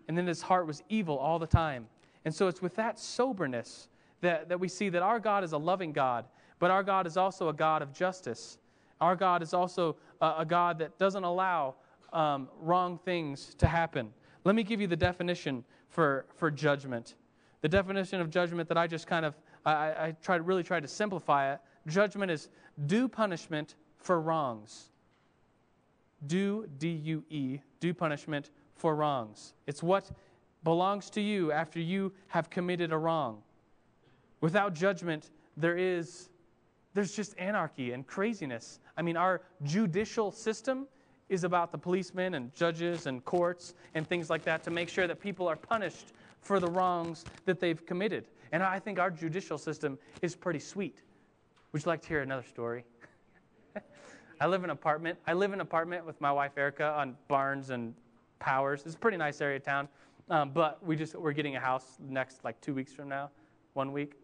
[0.08, 1.86] and then his heart was evil all the time.
[2.24, 3.88] And so it's with that soberness
[4.20, 6.24] that, that we see that our God is a loving God,
[6.58, 8.58] but our God is also a God of justice.
[9.00, 11.74] Our God is also a, a God that doesn't allow
[12.12, 14.12] um, wrong things to happen.
[14.44, 17.16] Let me give you the definition for, for judgment.
[17.60, 19.34] The definition of judgment that I just kind of
[19.66, 21.60] I, I tried, really tried to simplify it.
[21.86, 22.48] Judgment is
[22.86, 24.90] due punishment for wrongs.
[26.26, 29.54] Due, D U E, due punishment for wrongs.
[29.66, 30.10] It's what
[30.64, 33.42] belongs to you after you have committed a wrong.
[34.40, 36.30] Without judgment, there is
[36.94, 38.78] there's just anarchy and craziness.
[38.96, 40.86] I mean, our judicial system
[41.28, 45.08] is about the policemen and judges and courts and things like that to make sure
[45.08, 48.26] that people are punished for the wrongs that they've committed.
[48.52, 50.98] And I think our judicial system is pretty sweet.
[51.72, 52.84] Would you like to hear another story?
[54.40, 55.18] I live in an apartment.
[55.26, 57.94] I live in an apartment with my wife Erica on Barnes and
[58.38, 58.82] Powers.
[58.86, 59.88] It's a pretty nice area of town.
[60.30, 63.30] Um, but we just we're getting a house next like two weeks from now,
[63.74, 64.14] one week,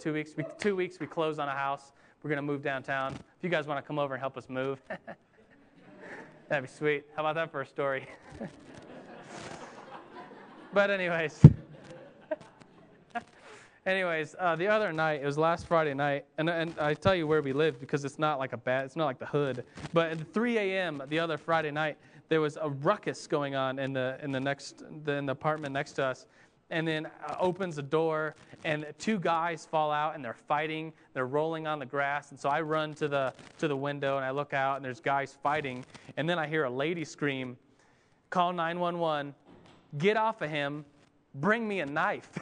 [0.00, 0.32] two weeks.
[0.36, 1.92] We, two weeks we close on a house.
[2.22, 3.14] We're gonna move downtown.
[3.14, 4.80] If you guys want to come over and help us move,
[6.48, 7.04] that'd be sweet.
[7.14, 8.08] How about that for a story?
[10.72, 11.40] but anyways.
[13.86, 17.26] Anyways, uh, the other night, it was last Friday night, and, and I tell you
[17.26, 19.62] where we live because it's not like a bad, it's not like the hood.
[19.92, 21.02] But at 3 a.m.
[21.10, 21.98] the other Friday night,
[22.34, 25.72] there was a ruckus going on in the in the next the, in the apartment
[25.72, 26.26] next to us,
[26.68, 30.92] and then uh, opens the door, and two guys fall out, and they're fighting.
[31.12, 34.26] They're rolling on the grass, and so I run to the to the window, and
[34.26, 35.84] I look out, and there's guys fighting,
[36.16, 37.56] and then I hear a lady scream,
[38.30, 39.32] "Call 911!
[39.96, 40.84] Get off of him!
[41.36, 42.30] Bring me a knife!"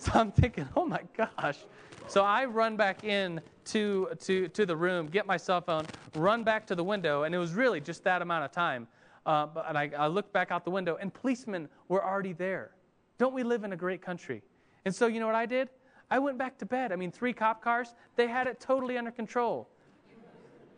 [0.00, 1.58] So I'm thinking, oh my gosh.
[2.06, 6.42] So I run back in to, to, to the room, get my cell phone, run
[6.42, 8.86] back to the window, and it was really just that amount of time.
[9.26, 12.70] Uh, and I, I looked back out the window, and policemen were already there.
[13.18, 14.42] Don't we live in a great country?
[14.84, 15.68] And so, you know what I did?
[16.10, 16.92] I went back to bed.
[16.92, 19.68] I mean, three cop cars, they had it totally under control.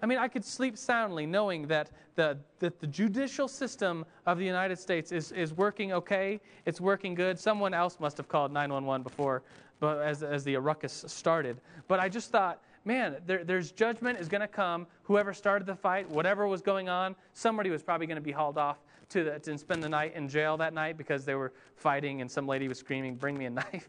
[0.02, 4.44] I mean, I could sleep soundly knowing that the, that the judicial system of the
[4.46, 7.38] United States is, is working okay, it's working good.
[7.38, 9.42] Someone else must have called 911 before
[9.80, 11.60] but as, as the ruckus started.
[11.88, 14.86] But I just thought, man, there, there's judgment is going to come.
[15.04, 18.58] Whoever started the fight, whatever was going on, somebody was probably going to be hauled
[18.58, 18.78] off
[19.10, 22.30] to, the, to spend the night in jail that night because they were fighting and
[22.30, 23.88] some lady was screaming, Bring me a knife.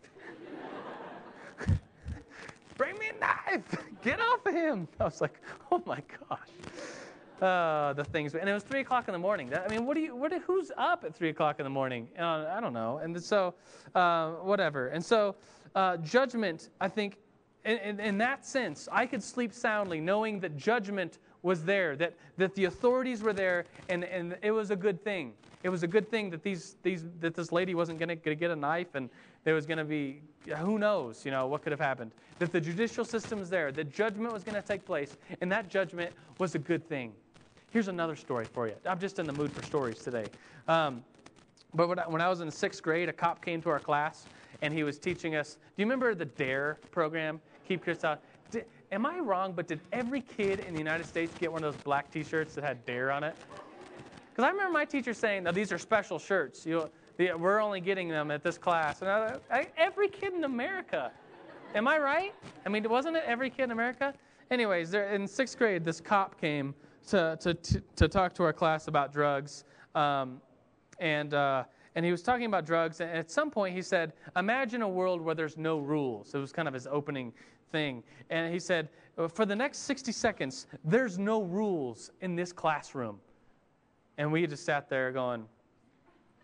[2.78, 3.76] Bring me a knife.
[4.02, 4.88] Get off of him.
[5.00, 5.40] I was like,
[5.72, 6.50] oh my gosh.
[7.40, 9.52] Uh, the things, and it was three o'clock in the morning.
[9.54, 12.08] I mean, what do you, what, who's up at three o'clock in the morning?
[12.18, 13.00] Uh, I don't know.
[13.00, 13.56] And so,
[13.96, 14.90] uh, whatever.
[14.90, 15.36] And so,
[15.74, 17.18] uh, judgment, I think,
[17.66, 22.14] in, in, in, that sense, I could sleep soundly knowing that judgment was there, that,
[22.38, 25.34] that the authorities were there, and, and it was a good thing.
[25.64, 28.52] It was a good thing that, these, these, that this lady wasn't going to get
[28.52, 29.10] a knife and
[29.44, 30.22] there was going to be,
[30.58, 32.12] who knows, you know, what could have happened.
[32.40, 35.70] That the judicial system was there, that judgment was going to take place, and that
[35.70, 37.14] judgment was a good thing.
[37.72, 38.76] Here's another story for you.
[38.86, 40.26] I'm just in the mood for stories today.
[40.68, 41.04] Um,
[41.74, 44.26] but when I, when I was in sixth grade, a cop came to our class,
[44.62, 45.56] and he was teaching us.
[45.56, 47.40] Do you remember the DARE program?
[47.78, 48.22] Keep Out.
[48.50, 51.74] Did, am I wrong, but did every kid in the United States get one of
[51.74, 53.34] those black t shirts that had DARE on it?
[54.30, 56.66] Because I remember my teacher saying, "Now these are special shirts.
[56.66, 61.12] You, we're only getting them at this class." And I, I, every kid in America,
[61.74, 62.34] am I right?
[62.66, 64.14] I mean, wasn't it every kid in America?
[64.50, 66.76] Anyways, there, in sixth grade, this cop came
[67.08, 69.64] to, to, to, to talk to our class about drugs.
[69.96, 70.42] Um,
[71.00, 71.64] and, uh,
[71.96, 73.00] and he was talking about drugs.
[73.00, 76.34] And at some point, he said, Imagine a world where there's no rules.
[76.34, 77.34] It was kind of his opening
[77.72, 78.04] thing.
[78.30, 78.90] And he said,
[79.30, 83.20] For the next 60 seconds, there's no rules in this classroom.
[84.18, 85.46] And we just sat there going,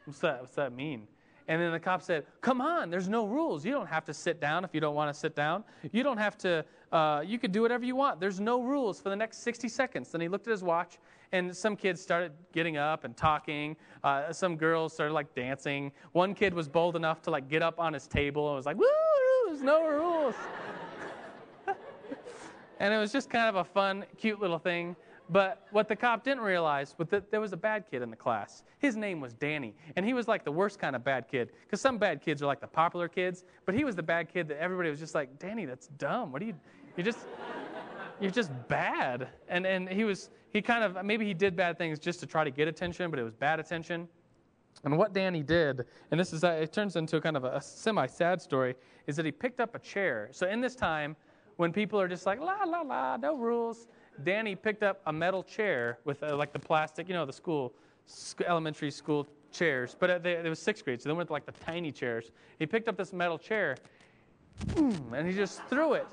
[0.06, 0.42] What's that?
[0.42, 1.08] What's that mean?
[1.50, 3.66] And then the cop said, Come on, there's no rules.
[3.66, 5.64] You don't have to sit down if you don't want to sit down.
[5.92, 8.20] You don't have to, uh, you can do whatever you want.
[8.20, 10.12] There's no rules for the next 60 seconds.
[10.12, 10.98] Then he looked at his watch,
[11.32, 13.78] and some kids started getting up and talking.
[14.04, 15.92] Uh, some girls started like dancing.
[16.12, 18.78] One kid was bold enough to like get up on his table and was like,
[18.78, 18.86] Woo,
[19.48, 20.36] there's no rules.
[22.80, 24.96] And it was just kind of a fun, cute little thing.
[25.30, 28.16] But what the cop didn't realize was that there was a bad kid in the
[28.16, 28.64] class.
[28.80, 31.52] His name was Danny, and he was like the worst kind of bad kid.
[31.64, 34.48] Because some bad kids are like the popular kids, but he was the bad kid
[34.48, 36.32] that everybody was just like, Danny, that's dumb.
[36.32, 36.56] What are you?
[36.96, 37.20] You're just,
[38.22, 39.28] you're just bad.
[39.50, 42.46] And and he was he kind of maybe he did bad things just to try
[42.46, 44.08] to get attention, but it was bad attention.
[44.84, 47.62] And what Danny did, and this is uh, it turns into kind of a, a
[47.62, 48.76] semi-sad story,
[49.08, 50.30] is that he picked up a chair.
[50.32, 51.16] So in this time,
[51.58, 53.88] when people are just like la la la, no rules,
[54.24, 57.74] Danny picked up a metal chair with uh, like the plastic, you know, the school,
[58.06, 59.96] sc- elementary school chairs.
[60.00, 62.32] But uh, it was sixth grade, so they went to like the tiny chairs.
[62.60, 63.76] He picked up this metal chair,
[64.76, 66.08] and he just threw it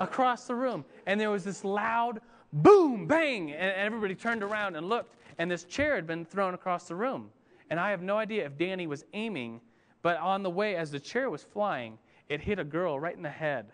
[0.00, 0.84] across the room.
[1.06, 2.20] And there was this loud
[2.52, 6.88] boom, bang, and everybody turned around and looked, and this chair had been thrown across
[6.88, 7.30] the room.
[7.70, 9.60] And I have no idea if Danny was aiming,
[10.02, 13.22] but on the way, as the chair was flying, it hit a girl right in
[13.22, 13.72] the head.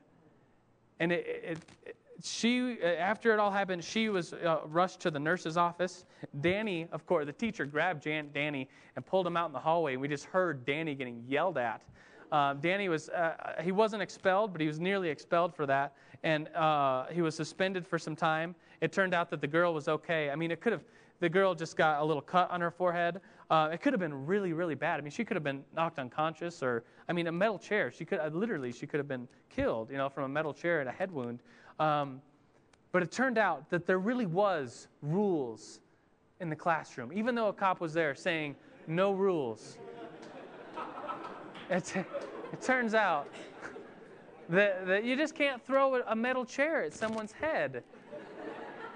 [1.00, 5.18] And it, it, it she, after it all happened, she was uh, rushed to the
[5.18, 6.04] nurse's office.
[6.40, 9.96] Danny, of course, the teacher grabbed Jan, Danny and pulled him out in the hallway.
[9.96, 11.82] We just heard Danny getting yelled at.
[12.30, 15.94] Uh, Danny was, uh, he wasn't expelled, but he was nearly expelled for that.
[16.22, 18.54] And uh, he was suspended for some time.
[18.80, 20.30] It turned out that the girl was okay.
[20.30, 20.84] I mean, it could have,
[21.20, 23.20] the girl just got a little cut on her forehead.
[23.50, 25.00] Uh, it could have been really, really bad.
[25.00, 27.90] I mean, she could have been knocked unconscious, or I mean, a metal chair.
[27.90, 30.78] She could uh, literally, she could have been killed, you know, from a metal chair
[30.78, 31.40] and a head wound.
[31.80, 32.22] Um,
[32.92, 35.80] but it turned out that there really was rules
[36.38, 38.54] in the classroom, even though a cop was there saying
[38.86, 39.78] no rules.
[41.68, 43.28] it, it turns out
[44.48, 47.82] that, that you just can't throw a metal chair at someone's head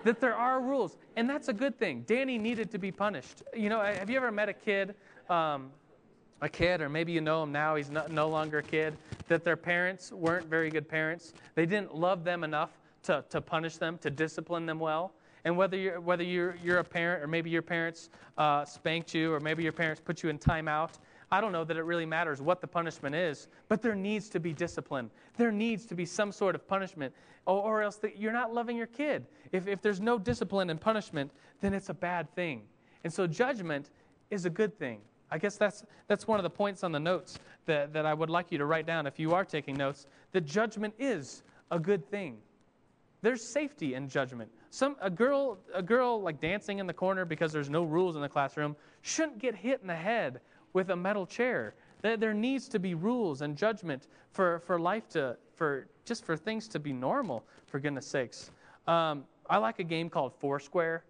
[0.04, 2.04] that there are rules, and that's a good thing.
[2.06, 3.42] Danny needed to be punished.
[3.54, 4.94] You know, have you ever met a kid,
[5.28, 5.70] um,
[6.40, 8.96] a kid, or maybe you know him now, he's no, no longer a kid,
[9.28, 11.32] that their parents weren't very good parents?
[11.54, 15.12] They didn't love them enough to, to punish them, to discipline them well.
[15.46, 19.32] And whether you're, whether you're, you're a parent, or maybe your parents uh, spanked you,
[19.32, 20.98] or maybe your parents put you in timeout,
[21.34, 24.38] I don't know that it really matters what the punishment is, but there needs to
[24.38, 25.10] be discipline.
[25.36, 27.12] There needs to be some sort of punishment,
[27.44, 29.26] or, or else the, you're not loving your kid.
[29.50, 32.62] If, if there's no discipline and punishment, then it's a bad thing.
[33.02, 33.90] And so judgment
[34.30, 35.00] is a good thing.
[35.28, 38.30] I guess that's, that's one of the points on the notes that, that I would
[38.30, 41.42] like you to write down if you are taking notes that judgment is
[41.72, 42.36] a good thing.
[43.22, 44.52] There's safety in judgment.
[44.70, 48.22] Some, a, girl, a girl like dancing in the corner because there's no rules in
[48.22, 50.40] the classroom shouldn't get hit in the head
[50.74, 51.74] with a metal chair.
[52.02, 56.68] There needs to be rules and judgment for, for life to, for just for things
[56.68, 58.50] to be normal, for goodness sakes.
[58.86, 61.04] Um, I like a game called Foursquare.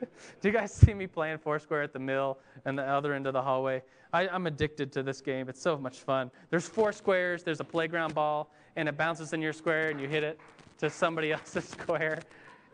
[0.00, 3.34] Do you guys see me playing Foursquare at the mill and the other end of
[3.34, 3.82] the hallway?
[4.12, 5.48] I, am addicted to this game.
[5.48, 6.32] It's so much fun.
[6.50, 10.08] There's four squares, there's a playground ball, and it bounces in your square, and you
[10.08, 10.40] hit it
[10.78, 12.20] to somebody else's square.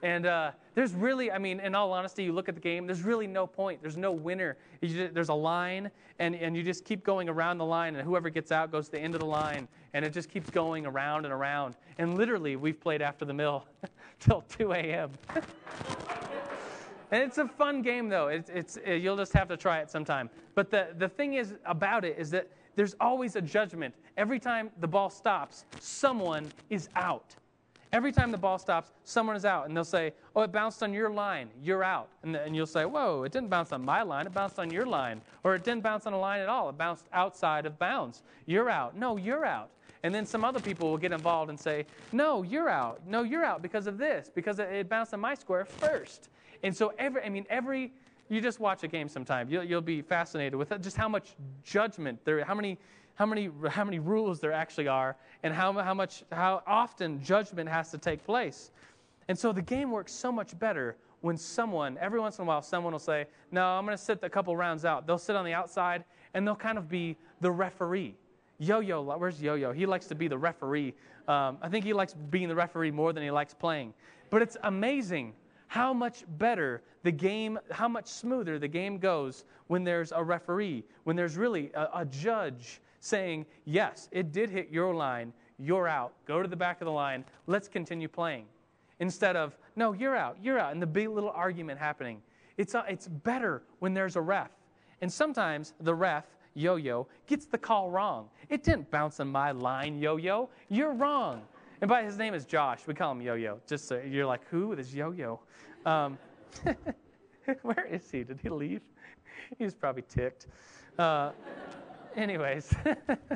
[0.02, 3.02] And uh, there's really, I mean, in all honesty, you look at the game, there's
[3.02, 3.80] really no point.
[3.80, 4.56] There's no winner.
[4.82, 8.28] Just, there's a line, and, and you just keep going around the line, and whoever
[8.28, 11.24] gets out goes to the end of the line, and it just keeps going around
[11.24, 11.76] and around.
[11.98, 13.64] And literally, we've played after the mill
[14.20, 15.10] till 2 a.m.
[17.10, 18.28] and it's a fun game, though.
[18.28, 20.28] It's, it's, it, you'll just have to try it sometime.
[20.54, 23.94] But the, the thing is about it is that there's always a judgment.
[24.18, 27.34] Every time the ball stops, someone is out.
[27.96, 30.92] Every time the ball stops, someone is out, and they'll say, Oh, it bounced on
[30.92, 32.10] your line, you're out.
[32.22, 34.70] And, the, and you'll say, Whoa, it didn't bounce on my line, it bounced on
[34.70, 35.22] your line.
[35.44, 38.22] Or it didn't bounce on a line at all, it bounced outside of bounds.
[38.44, 38.98] You're out.
[38.98, 39.70] No, you're out.
[40.02, 43.00] And then some other people will get involved and say, No, you're out.
[43.06, 46.28] No, you're out because of this, because it bounced on my square first.
[46.62, 47.94] And so, every, I mean, every,
[48.28, 52.18] you just watch a game sometime, you'll, you'll be fascinated with just how much judgment
[52.26, 52.76] there, how many
[53.16, 57.68] how many, how many rules there actually are and how, how, much, how often judgment
[57.68, 58.70] has to take place.
[59.28, 62.62] And so the game works so much better when someone, every once in a while,
[62.62, 65.06] someone will say, No, I'm going to sit a couple rounds out.
[65.06, 68.14] They'll sit on the outside and they'll kind of be the referee.
[68.58, 69.72] Yo Yo, where's Yo Yo?
[69.72, 70.94] He likes to be the referee.
[71.26, 73.94] Um, I think he likes being the referee more than he likes playing.
[74.30, 75.32] But it's amazing
[75.68, 80.84] how much better the game, how much smoother the game goes when there's a referee,
[81.04, 85.32] when there's really a, a judge saying, Yes, it did hit your line.
[85.58, 86.12] You're out.
[86.26, 87.24] Go to the back of the line.
[87.46, 88.46] Let's continue playing.
[89.00, 90.36] Instead of, No, you're out.
[90.42, 90.72] You're out.
[90.72, 92.20] And the big little argument happening.
[92.56, 94.50] It's, uh, it's better when there's a ref.
[95.02, 98.28] And sometimes the ref, yo yo, gets the call wrong.
[98.48, 100.48] It didn't bounce on my line, yo yo.
[100.68, 101.42] You're wrong.
[101.80, 102.80] And by his name is Josh.
[102.86, 103.60] We call him Yo Yo.
[103.66, 105.40] Just so you're like, who is Yo Yo?
[105.84, 106.18] Um,
[107.62, 108.24] where is he?
[108.24, 108.80] Did he leave?
[109.58, 110.46] He's probably ticked.
[110.98, 111.32] Uh,
[112.16, 112.74] anyways,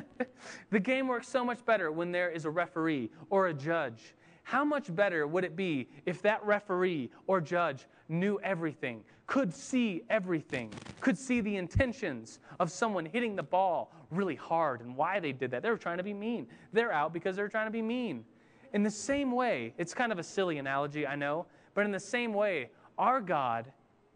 [0.69, 4.15] the game works so much better when there is a referee or a judge.
[4.43, 10.01] How much better would it be if that referee or judge knew everything, could see
[10.09, 15.31] everything, could see the intentions of someone hitting the ball really hard and why they
[15.31, 15.61] did that?
[15.61, 16.47] They were trying to be mean.
[16.73, 18.25] They're out because they're trying to be mean.
[18.73, 21.99] In the same way, it's kind of a silly analogy, I know, but in the
[21.99, 23.71] same way, our God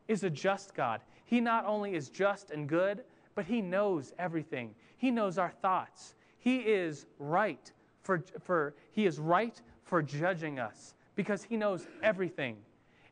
[0.07, 1.01] is a just God.
[1.25, 3.03] He not only is just and good,
[3.35, 4.73] but He knows everything.
[4.97, 6.15] He knows our thoughts.
[6.39, 7.71] He is right
[8.01, 12.57] for, for He is right for judging us because He knows everything.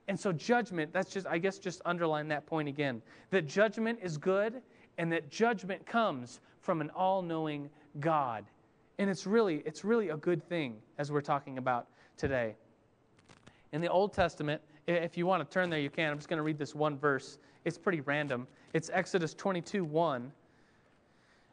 [0.08, 3.02] And so judgment, that's just, I guess, just underline that point again.
[3.30, 4.62] That judgment is good
[4.98, 7.70] and that judgment comes from an all-knowing
[8.00, 8.46] God.
[9.00, 12.56] And it's really, it's really a good thing as we're talking about today.
[13.72, 16.12] In the Old Testament, if you want to turn there, you can.
[16.12, 17.40] I'm just going to read this one verse.
[17.66, 18.46] It's pretty random.
[18.74, 20.32] It's Exodus 22 1.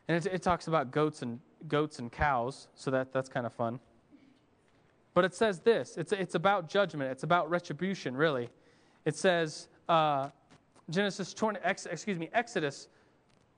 [0.09, 3.53] And it, it talks about goats and goats and cows, so that, that's kind of
[3.53, 3.79] fun.
[5.15, 8.49] But it says this it's, it's about judgment, it's about retribution, really.
[9.05, 10.31] It says, uh,
[10.89, 12.89] Genesis 20, ex, excuse me, Exodus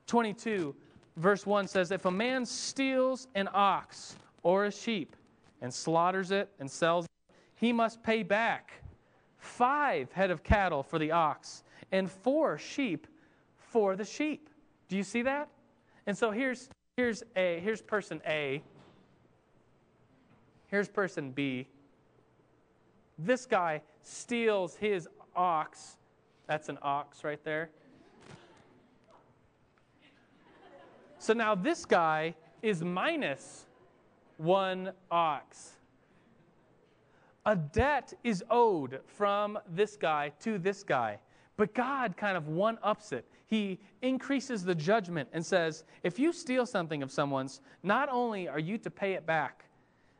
[0.06, 0.74] 22,
[1.16, 5.16] verse 1 says, If a man steals an ox or a sheep
[5.60, 8.72] and slaughters it and sells it, he must pay back
[9.38, 13.06] five head of cattle for the ox and four sheep
[13.72, 14.50] for the sheep.
[14.88, 15.48] Do you see that?
[16.06, 18.62] And so here's here's a here's person A.
[20.66, 21.66] Here's person B.
[23.18, 25.96] This guy steals his ox.
[26.46, 27.70] That's an ox right there.
[31.18, 33.66] So now this guy is minus
[34.36, 35.72] one ox.
[37.46, 41.18] A debt is owed from this guy to this guy.
[41.56, 43.26] But God kind of one ups it.
[43.46, 48.58] He increases the judgment and says, if you steal something of someone's, not only are
[48.58, 49.66] you to pay it back,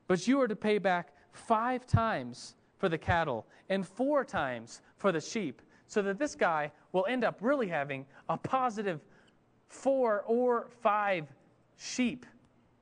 [0.06, 5.12] but you are to pay back five times for the cattle and four times for
[5.12, 9.00] the sheep, so that this guy will end up really having a positive
[9.68, 11.26] four or five
[11.78, 12.26] sheep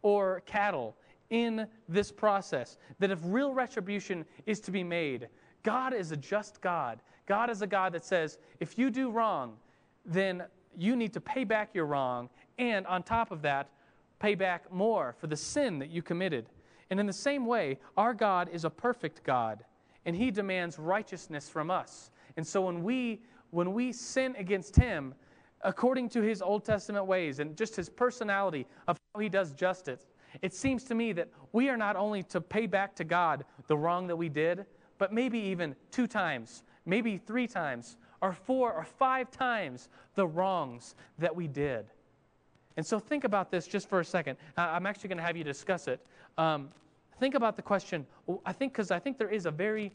[0.02, 0.96] or cattle
[1.30, 2.78] in this process.
[2.98, 5.28] That if real retribution is to be made,
[5.62, 7.00] God is a just God.
[7.26, 9.56] God is a God that says, if you do wrong,
[10.04, 10.44] then
[10.76, 13.68] you need to pay back your wrong, and on top of that,
[14.18, 16.46] pay back more for the sin that you committed.
[16.90, 19.64] And in the same way, our God is a perfect God,
[20.04, 22.10] and He demands righteousness from us.
[22.36, 25.12] And so when we when we sin against Him,
[25.62, 30.06] according to his Old Testament ways and just his personality of how he does justice,
[30.42, 33.76] it seems to me that we are not only to pay back to God the
[33.76, 34.64] wrong that we did,
[34.98, 40.94] but maybe even two times, maybe three times, or four or five times the wrongs
[41.18, 41.86] that we did.
[42.76, 44.36] And so think about this just for a second.
[44.56, 46.00] I'm actually going to have you discuss it.
[46.38, 46.70] Um,
[47.18, 48.06] think about the question,
[48.46, 49.92] I think, because I think there is a very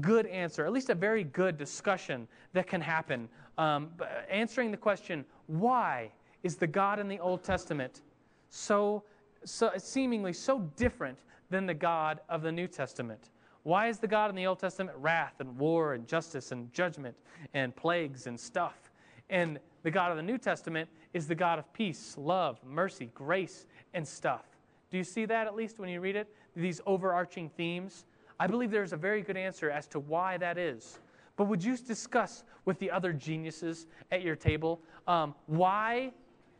[0.00, 3.28] good answer, at least a very good discussion that can happen
[3.58, 3.90] um,
[4.30, 6.10] answering the question, why
[6.42, 8.00] is the God in the Old Testament
[8.48, 9.02] so,
[9.44, 11.18] so seemingly so different
[11.50, 13.30] than the God of the New Testament?
[13.62, 17.14] Why is the God in the Old Testament wrath and war and justice and judgment
[17.52, 18.90] and plagues and stuff?
[19.28, 23.66] And the God of the New Testament is the God of peace, love, mercy, grace,
[23.94, 24.44] and stuff.
[24.90, 26.28] Do you see that at least when you read it?
[26.56, 28.06] These overarching themes?
[28.38, 30.98] I believe there's a very good answer as to why that is.
[31.36, 36.12] But would you discuss with the other geniuses at your table um, why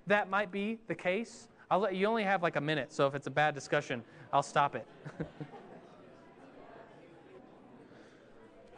[0.07, 1.49] that might be the case?
[1.71, 4.43] I'll let you only have like a minute, so if it's a bad discussion, I'll
[4.43, 4.87] stop it.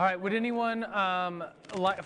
[0.02, 0.20] All right.
[0.20, 1.44] Would anyone um,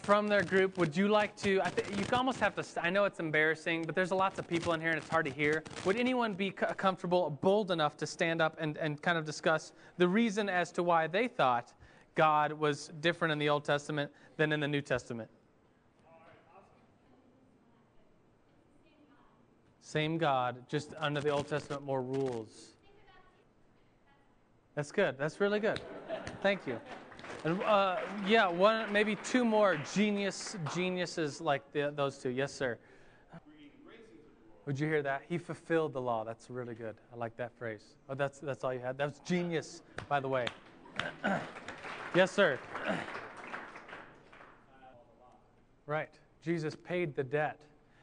[0.02, 1.62] from their group would you like to?
[1.64, 2.62] I th- you almost have to.
[2.84, 5.32] I know it's embarrassing, but there's lots of people in here and it's hard to
[5.32, 5.64] hear.
[5.86, 9.72] Would anyone be c- comfortable, bold enough to stand up and, and kind of discuss
[9.96, 11.72] the reason as to why they thought
[12.14, 15.30] God was different in the Old Testament than in the New Testament?
[19.80, 22.74] Same God, just under the Old Testament, more rules.
[24.74, 25.16] That's good.
[25.16, 25.80] That's really good.
[26.42, 26.78] Thank you.
[27.46, 32.30] And uh, yeah, one, maybe two more genius geniuses like the, those two.
[32.30, 32.76] Yes, sir.
[34.66, 35.22] Would you hear that?
[35.28, 36.24] He fulfilled the law.
[36.24, 36.96] That's really good.
[37.14, 37.94] I like that phrase.
[38.08, 38.98] Oh, that's that's all you had.
[38.98, 40.46] That was genius, by the way.
[42.14, 42.58] Yes, sir.
[45.86, 46.08] Right.
[46.42, 47.60] Jesus paid the debt.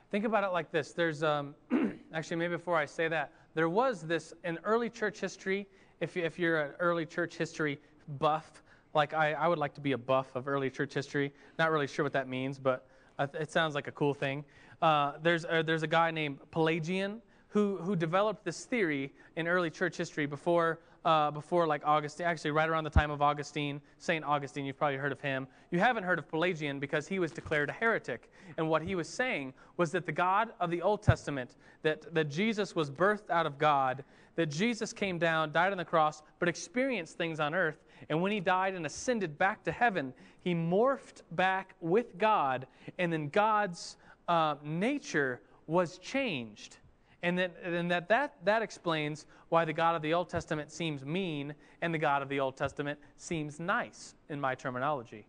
[0.10, 0.94] Think about it like this.
[0.94, 1.54] There's um,
[2.14, 5.68] actually maybe before I say that, there was this in early church history.
[6.00, 7.78] If, you, if you're an early church history
[8.20, 8.64] buff,
[8.94, 11.34] like I, I would like to be a buff of early church history.
[11.58, 12.88] Not really sure what that means, but
[13.20, 14.44] it sounds like a cool thing.
[14.82, 19.70] Uh, there's, uh, there's a guy named Pelagian who, who developed this theory in early
[19.70, 24.24] church history before uh, before like Augustine, actually right around the time of Augustine, St.
[24.24, 25.48] Augustine, you've probably heard of him.
[25.72, 28.32] You haven't heard of Pelagian because he was declared a heretic.
[28.58, 32.30] And what he was saying was that the God of the Old Testament, that, that
[32.30, 34.04] Jesus was birthed out of God,
[34.36, 37.83] that Jesus came down, died on the cross, but experienced things on earth.
[38.10, 42.68] And when he died and ascended back to heaven, he morphed back with God,
[42.98, 46.78] and then God's uh, nature was changed.
[47.22, 51.06] And, that, and that, that that explains why the God of the Old Testament seems
[51.06, 55.26] mean and the God of the Old Testament seems nice, in my terminology.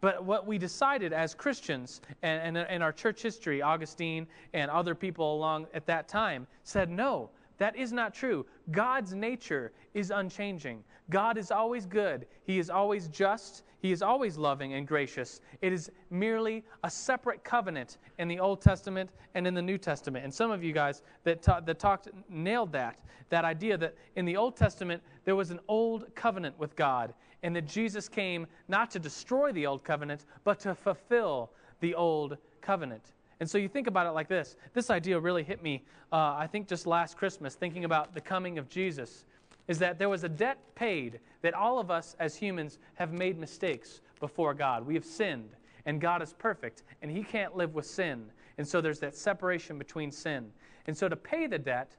[0.00, 5.36] But what we decided as Christians and in our church history, Augustine and other people
[5.36, 8.46] along at that time said, no, that is not true.
[8.70, 10.84] God's nature is unchanging.
[11.10, 12.26] God is always good.
[12.44, 13.62] He is always just.
[13.80, 15.40] He is always loving and gracious.
[15.62, 20.24] It is merely a separate covenant in the Old Testament and in the New Testament.
[20.24, 22.98] And some of you guys that, ta- that talked nailed that,
[23.28, 27.54] that idea that in the Old Testament there was an old covenant with God, and
[27.54, 31.50] that Jesus came not to destroy the old covenant, but to fulfill
[31.80, 33.12] the old covenant.
[33.40, 34.56] And so you think about it like this.
[34.72, 38.58] This idea really hit me, uh, I think, just last Christmas, thinking about the coming
[38.58, 39.24] of Jesus
[39.68, 43.38] is that there was a debt paid that all of us as humans have made
[43.38, 44.86] mistakes before God.
[44.86, 45.50] We have sinned,
[45.86, 48.26] and God is perfect, and He can't live with sin.
[48.58, 50.50] And so there's that separation between sin.
[50.86, 51.96] And so to pay the debt,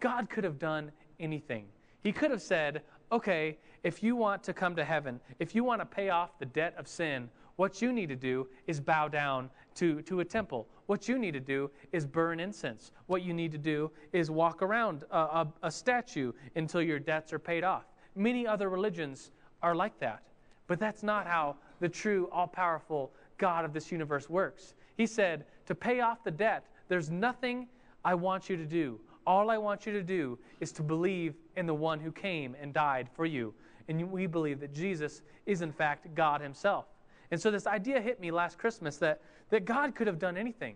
[0.00, 1.66] God could have done anything.
[2.02, 2.82] He could have said,
[3.12, 6.46] okay, if you want to come to heaven, if you want to pay off the
[6.46, 10.66] debt of sin, what you need to do is bow down to, to a temple.
[10.90, 12.90] What you need to do is burn incense.
[13.06, 17.32] What you need to do is walk around a, a, a statue until your debts
[17.32, 17.84] are paid off.
[18.16, 19.30] Many other religions
[19.62, 20.24] are like that.
[20.66, 24.74] But that's not how the true, all powerful God of this universe works.
[24.96, 27.68] He said, To pay off the debt, there's nothing
[28.04, 28.98] I want you to do.
[29.28, 32.74] All I want you to do is to believe in the one who came and
[32.74, 33.54] died for you.
[33.86, 36.86] And we believe that Jesus is, in fact, God Himself.
[37.30, 39.20] And so this idea hit me last Christmas that,
[39.50, 40.74] that God could have done anything.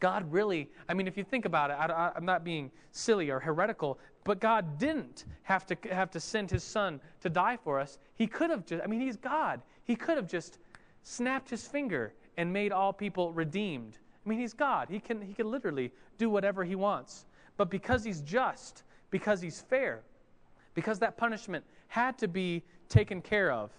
[0.00, 3.38] God really, I mean, if you think about it, I, am not being silly or
[3.38, 7.98] heretical, but God didn't have to, have to send his son to die for us.
[8.16, 9.62] He could have just, I mean, he's God.
[9.84, 10.58] He could have just
[11.04, 13.98] snapped his finger and made all people redeemed.
[14.24, 14.88] I mean, he's God.
[14.90, 17.26] He can, he can literally do whatever he wants.
[17.56, 20.02] But because he's just, because he's fair,
[20.74, 23.70] because that punishment had to be taken care of,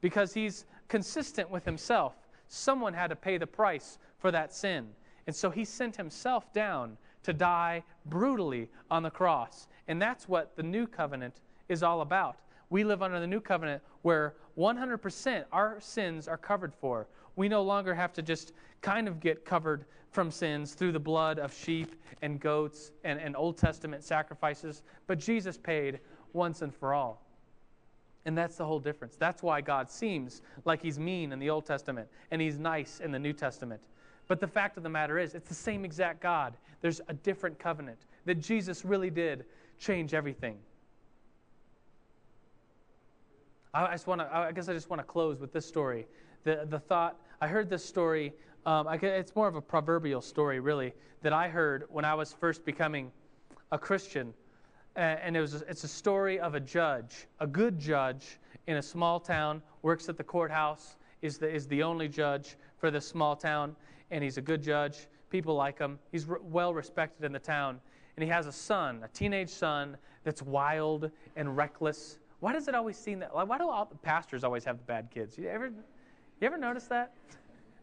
[0.00, 2.14] because he's consistent with himself.
[2.48, 4.88] Someone had to pay the price for that sin.
[5.26, 9.68] And so he sent himself down to die brutally on the cross.
[9.86, 12.38] And that's what the new covenant is all about.
[12.70, 17.06] We live under the new covenant where 100% our sins are covered for.
[17.36, 21.38] We no longer have to just kind of get covered from sins through the blood
[21.38, 26.00] of sheep and goats and, and Old Testament sacrifices, but Jesus paid
[26.32, 27.27] once and for all.
[28.28, 29.16] And that's the whole difference.
[29.16, 33.10] That's why God seems like he's mean in the Old Testament and he's nice in
[33.10, 33.80] the New Testament.
[34.26, 36.52] But the fact of the matter is, it's the same exact God.
[36.82, 38.00] There's a different covenant.
[38.26, 39.46] That Jesus really did
[39.78, 40.58] change everything.
[43.72, 44.28] I, just want to.
[44.30, 46.06] I guess I just want to close with this story.
[46.44, 47.16] The the thought.
[47.40, 48.34] I heard this story.
[48.66, 52.34] Um, I, it's more of a proverbial story, really, that I heard when I was
[52.34, 53.10] first becoming
[53.72, 54.34] a Christian
[54.98, 59.20] and it was it's a story of a judge, a good judge in a small
[59.20, 63.74] town, works at the courthouse, is the, is the only judge for this small town,
[64.10, 65.06] and he's a good judge.
[65.30, 65.98] People like him.
[66.10, 67.80] He's re- well respected in the town,
[68.16, 72.18] and he has a son, a teenage son that's wild and reckless.
[72.40, 73.34] Why does it always seem that?
[73.34, 75.38] Why do all the pastors always have the bad kids?
[75.38, 77.12] You ever, you ever notice that?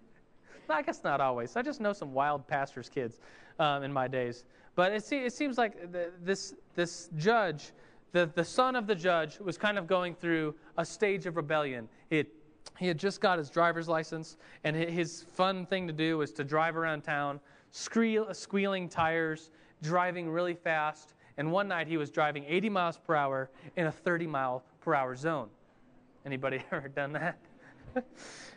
[0.70, 1.56] I guess not always.
[1.56, 3.20] I just know some wild pastors' kids
[3.60, 4.44] um, in my days.
[4.76, 7.72] But it, it seems like the, this, this judge,
[8.12, 11.88] the, the son of the judge, was kind of going through a stage of rebellion.
[12.10, 12.28] He had,
[12.78, 16.44] he had just got his driver's license, and his fun thing to do was to
[16.44, 17.40] drive around town,
[17.72, 19.50] squeal, squealing tires,
[19.82, 21.14] driving really fast.
[21.38, 24.94] And one night he was driving 80 miles per hour in a 30 mile per
[24.94, 25.50] hour zone.
[26.26, 27.38] Anybody ever done that?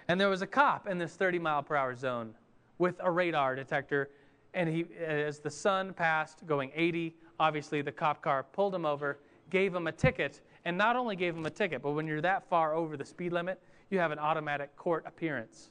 [0.09, 2.35] and there was a cop in this 30 mile per hour zone
[2.79, 4.11] with a radar detector
[4.59, 9.21] and he, as the son passed, going 80, obviously the cop car pulled him over,
[9.51, 12.49] gave him a ticket, and not only gave him a ticket, but when you're that
[12.49, 15.71] far over the speed limit, you have an automatic court appearance.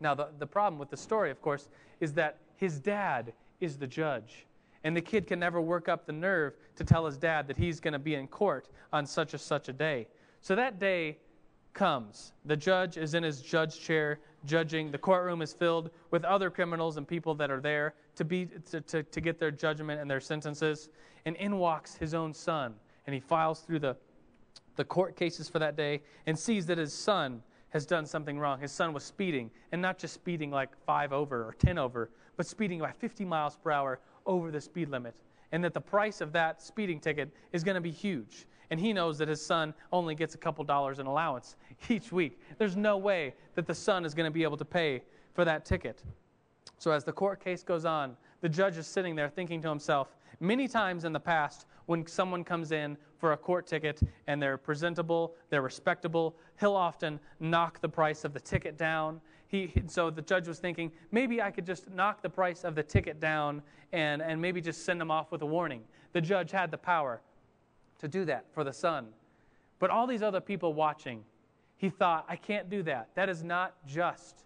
[0.00, 1.68] Now, the, the problem with the story, of course,
[2.00, 4.46] is that his dad is the judge.
[4.84, 7.78] And the kid can never work up the nerve to tell his dad that he's
[7.78, 10.08] going to be in court on such a such a day.
[10.40, 11.18] So that day
[11.78, 12.32] comes.
[12.44, 14.90] The judge is in his judge chair judging.
[14.90, 18.80] The courtroom is filled with other criminals and people that are there to, be, to,
[18.80, 20.88] to, to get their judgment and their sentences.
[21.24, 22.74] And in walks his own son.
[23.06, 23.96] and he files through the,
[24.74, 28.58] the court cases for that day and sees that his son has done something wrong.
[28.58, 32.46] His son was speeding, and not just speeding like five over or 10 over, but
[32.46, 35.14] speeding by 50 miles per hour over the speed limit.
[35.52, 38.46] And that the price of that speeding ticket is going to be huge.
[38.70, 41.56] And he knows that his son only gets a couple dollars in allowance
[41.88, 42.40] each week.
[42.58, 45.02] There's no way that the son is going to be able to pay
[45.34, 46.02] for that ticket.
[46.78, 50.16] So as the court case goes on, the judge is sitting there thinking to himself,
[50.40, 54.58] many times in the past, when someone comes in for a court ticket and they're
[54.58, 59.20] presentable, they're respectable, he'll often knock the price of the ticket down.
[59.48, 62.82] He, so the judge was thinking, maybe I could just knock the price of the
[62.82, 63.62] ticket down
[63.92, 65.82] and, and maybe just send them off with a warning.
[66.12, 67.22] The judge had the power
[67.98, 69.08] to do that for the son.
[69.78, 71.24] But all these other people watching,
[71.76, 73.08] he thought, I can't do that.
[73.14, 74.44] That is not just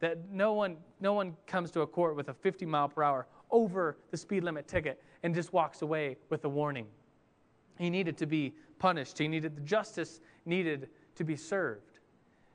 [0.00, 3.26] that no one, no one comes to a court with a 50 mile per hour
[3.50, 6.86] over the speed limit ticket and just walks away with a warning.
[7.78, 9.16] He needed to be punished.
[9.16, 12.00] He needed the justice needed to be served.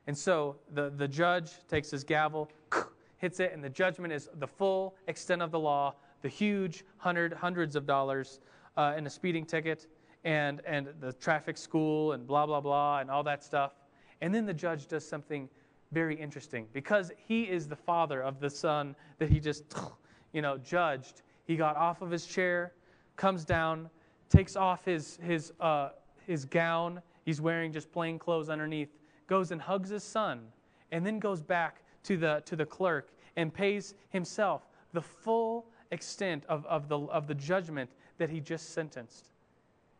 [0.08, 2.52] And so the, the judge takes his gavel,
[3.18, 7.34] hits it, and the judgment is the full extent of the law, the huge hundred,
[7.34, 8.40] hundreds of dollars
[8.76, 9.88] uh, in a speeding ticket,
[10.24, 13.74] and, and the traffic school, and blah, blah, blah, and all that stuff.
[14.22, 15.50] And then the judge does something
[15.92, 19.64] very interesting because he is the father of the son that he just,
[20.34, 21.22] you know, judged.
[21.46, 22.74] He got off of his chair,
[23.16, 23.90] comes down,
[24.30, 25.90] takes off his, his, uh,
[26.26, 27.02] his gown.
[27.24, 28.90] He's wearing just plain clothes underneath,
[29.28, 30.42] goes and hugs his son,
[30.92, 36.44] and then goes back to the, to the clerk and pays himself the full extent
[36.50, 39.30] of, of, the, of the judgment that he just sentenced.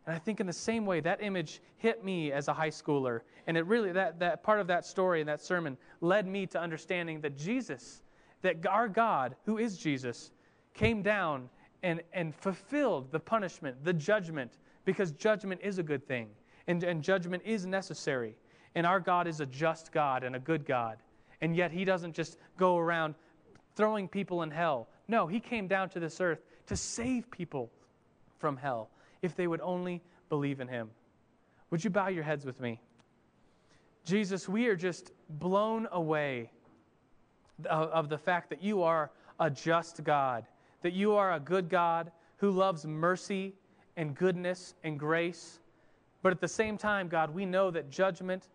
[0.08, 3.22] And I think in the same way, that image hit me as a high schooler.
[3.46, 6.60] And it really, that, that part of that story and that sermon led me to
[6.60, 8.04] understanding that Jesus,
[8.42, 10.32] that our God, who is Jesus,
[10.74, 11.50] came down
[11.84, 16.30] and, and fulfilled the punishment, the judgment, because judgment is a good thing.
[16.68, 18.38] And, and judgment is necessary.
[18.76, 21.00] And our God is a just God and a good God.
[21.42, 23.14] And yet, He doesn't just go around
[23.76, 24.88] throwing people in hell.
[25.10, 27.70] No, He came down to this earth to save people
[28.40, 28.90] from hell
[29.22, 30.90] if they would only believe in him.
[31.70, 32.80] Would you bow your heads with me?
[34.06, 36.50] Jesus, we are just blown away
[37.70, 40.46] of the fact that you are a just God,
[40.82, 43.54] that you are a good God who loves mercy
[43.98, 45.60] and goodness and grace.
[46.22, 48.48] But at the same time, God, we know that judgment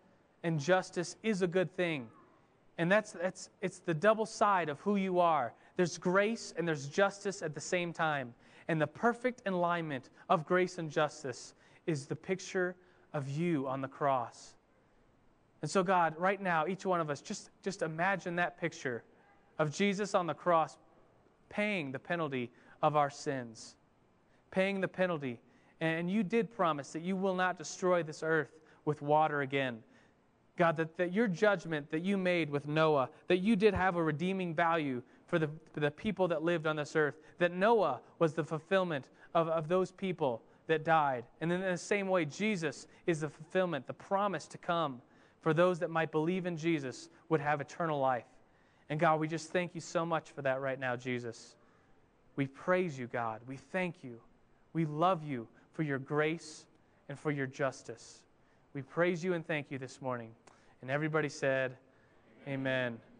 [0.43, 2.07] and justice is a good thing.
[2.77, 5.53] And that's, that's it's the double side of who you are.
[5.75, 8.33] There's grace and there's justice at the same time.
[8.67, 11.53] And the perfect alignment of grace and justice
[11.85, 12.75] is the picture
[13.13, 14.53] of you on the cross.
[15.61, 19.03] And so, God, right now, each one of us, just, just imagine that picture
[19.59, 20.77] of Jesus on the cross
[21.49, 22.51] paying the penalty
[22.81, 23.75] of our sins,
[24.51, 25.39] paying the penalty.
[25.79, 29.79] And you did promise that you will not destroy this earth with water again.
[30.57, 34.03] God, that, that your judgment that you made with Noah, that you did have a
[34.03, 38.33] redeeming value for the, for the people that lived on this earth, that Noah was
[38.33, 41.25] the fulfillment of, of those people that died.
[41.41, 45.01] And then in the same way, Jesus is the fulfillment, the promise to come
[45.41, 48.25] for those that might believe in Jesus would have eternal life.
[48.89, 51.55] And God, we just thank you so much for that right now, Jesus.
[52.35, 53.41] We praise you, God.
[53.47, 54.19] We thank you.
[54.73, 56.65] We love you for your grace
[57.09, 58.21] and for your justice.
[58.73, 60.31] We praise you and thank you this morning.
[60.81, 61.75] And everybody said,
[62.47, 62.87] Amen.
[62.87, 63.12] Amen.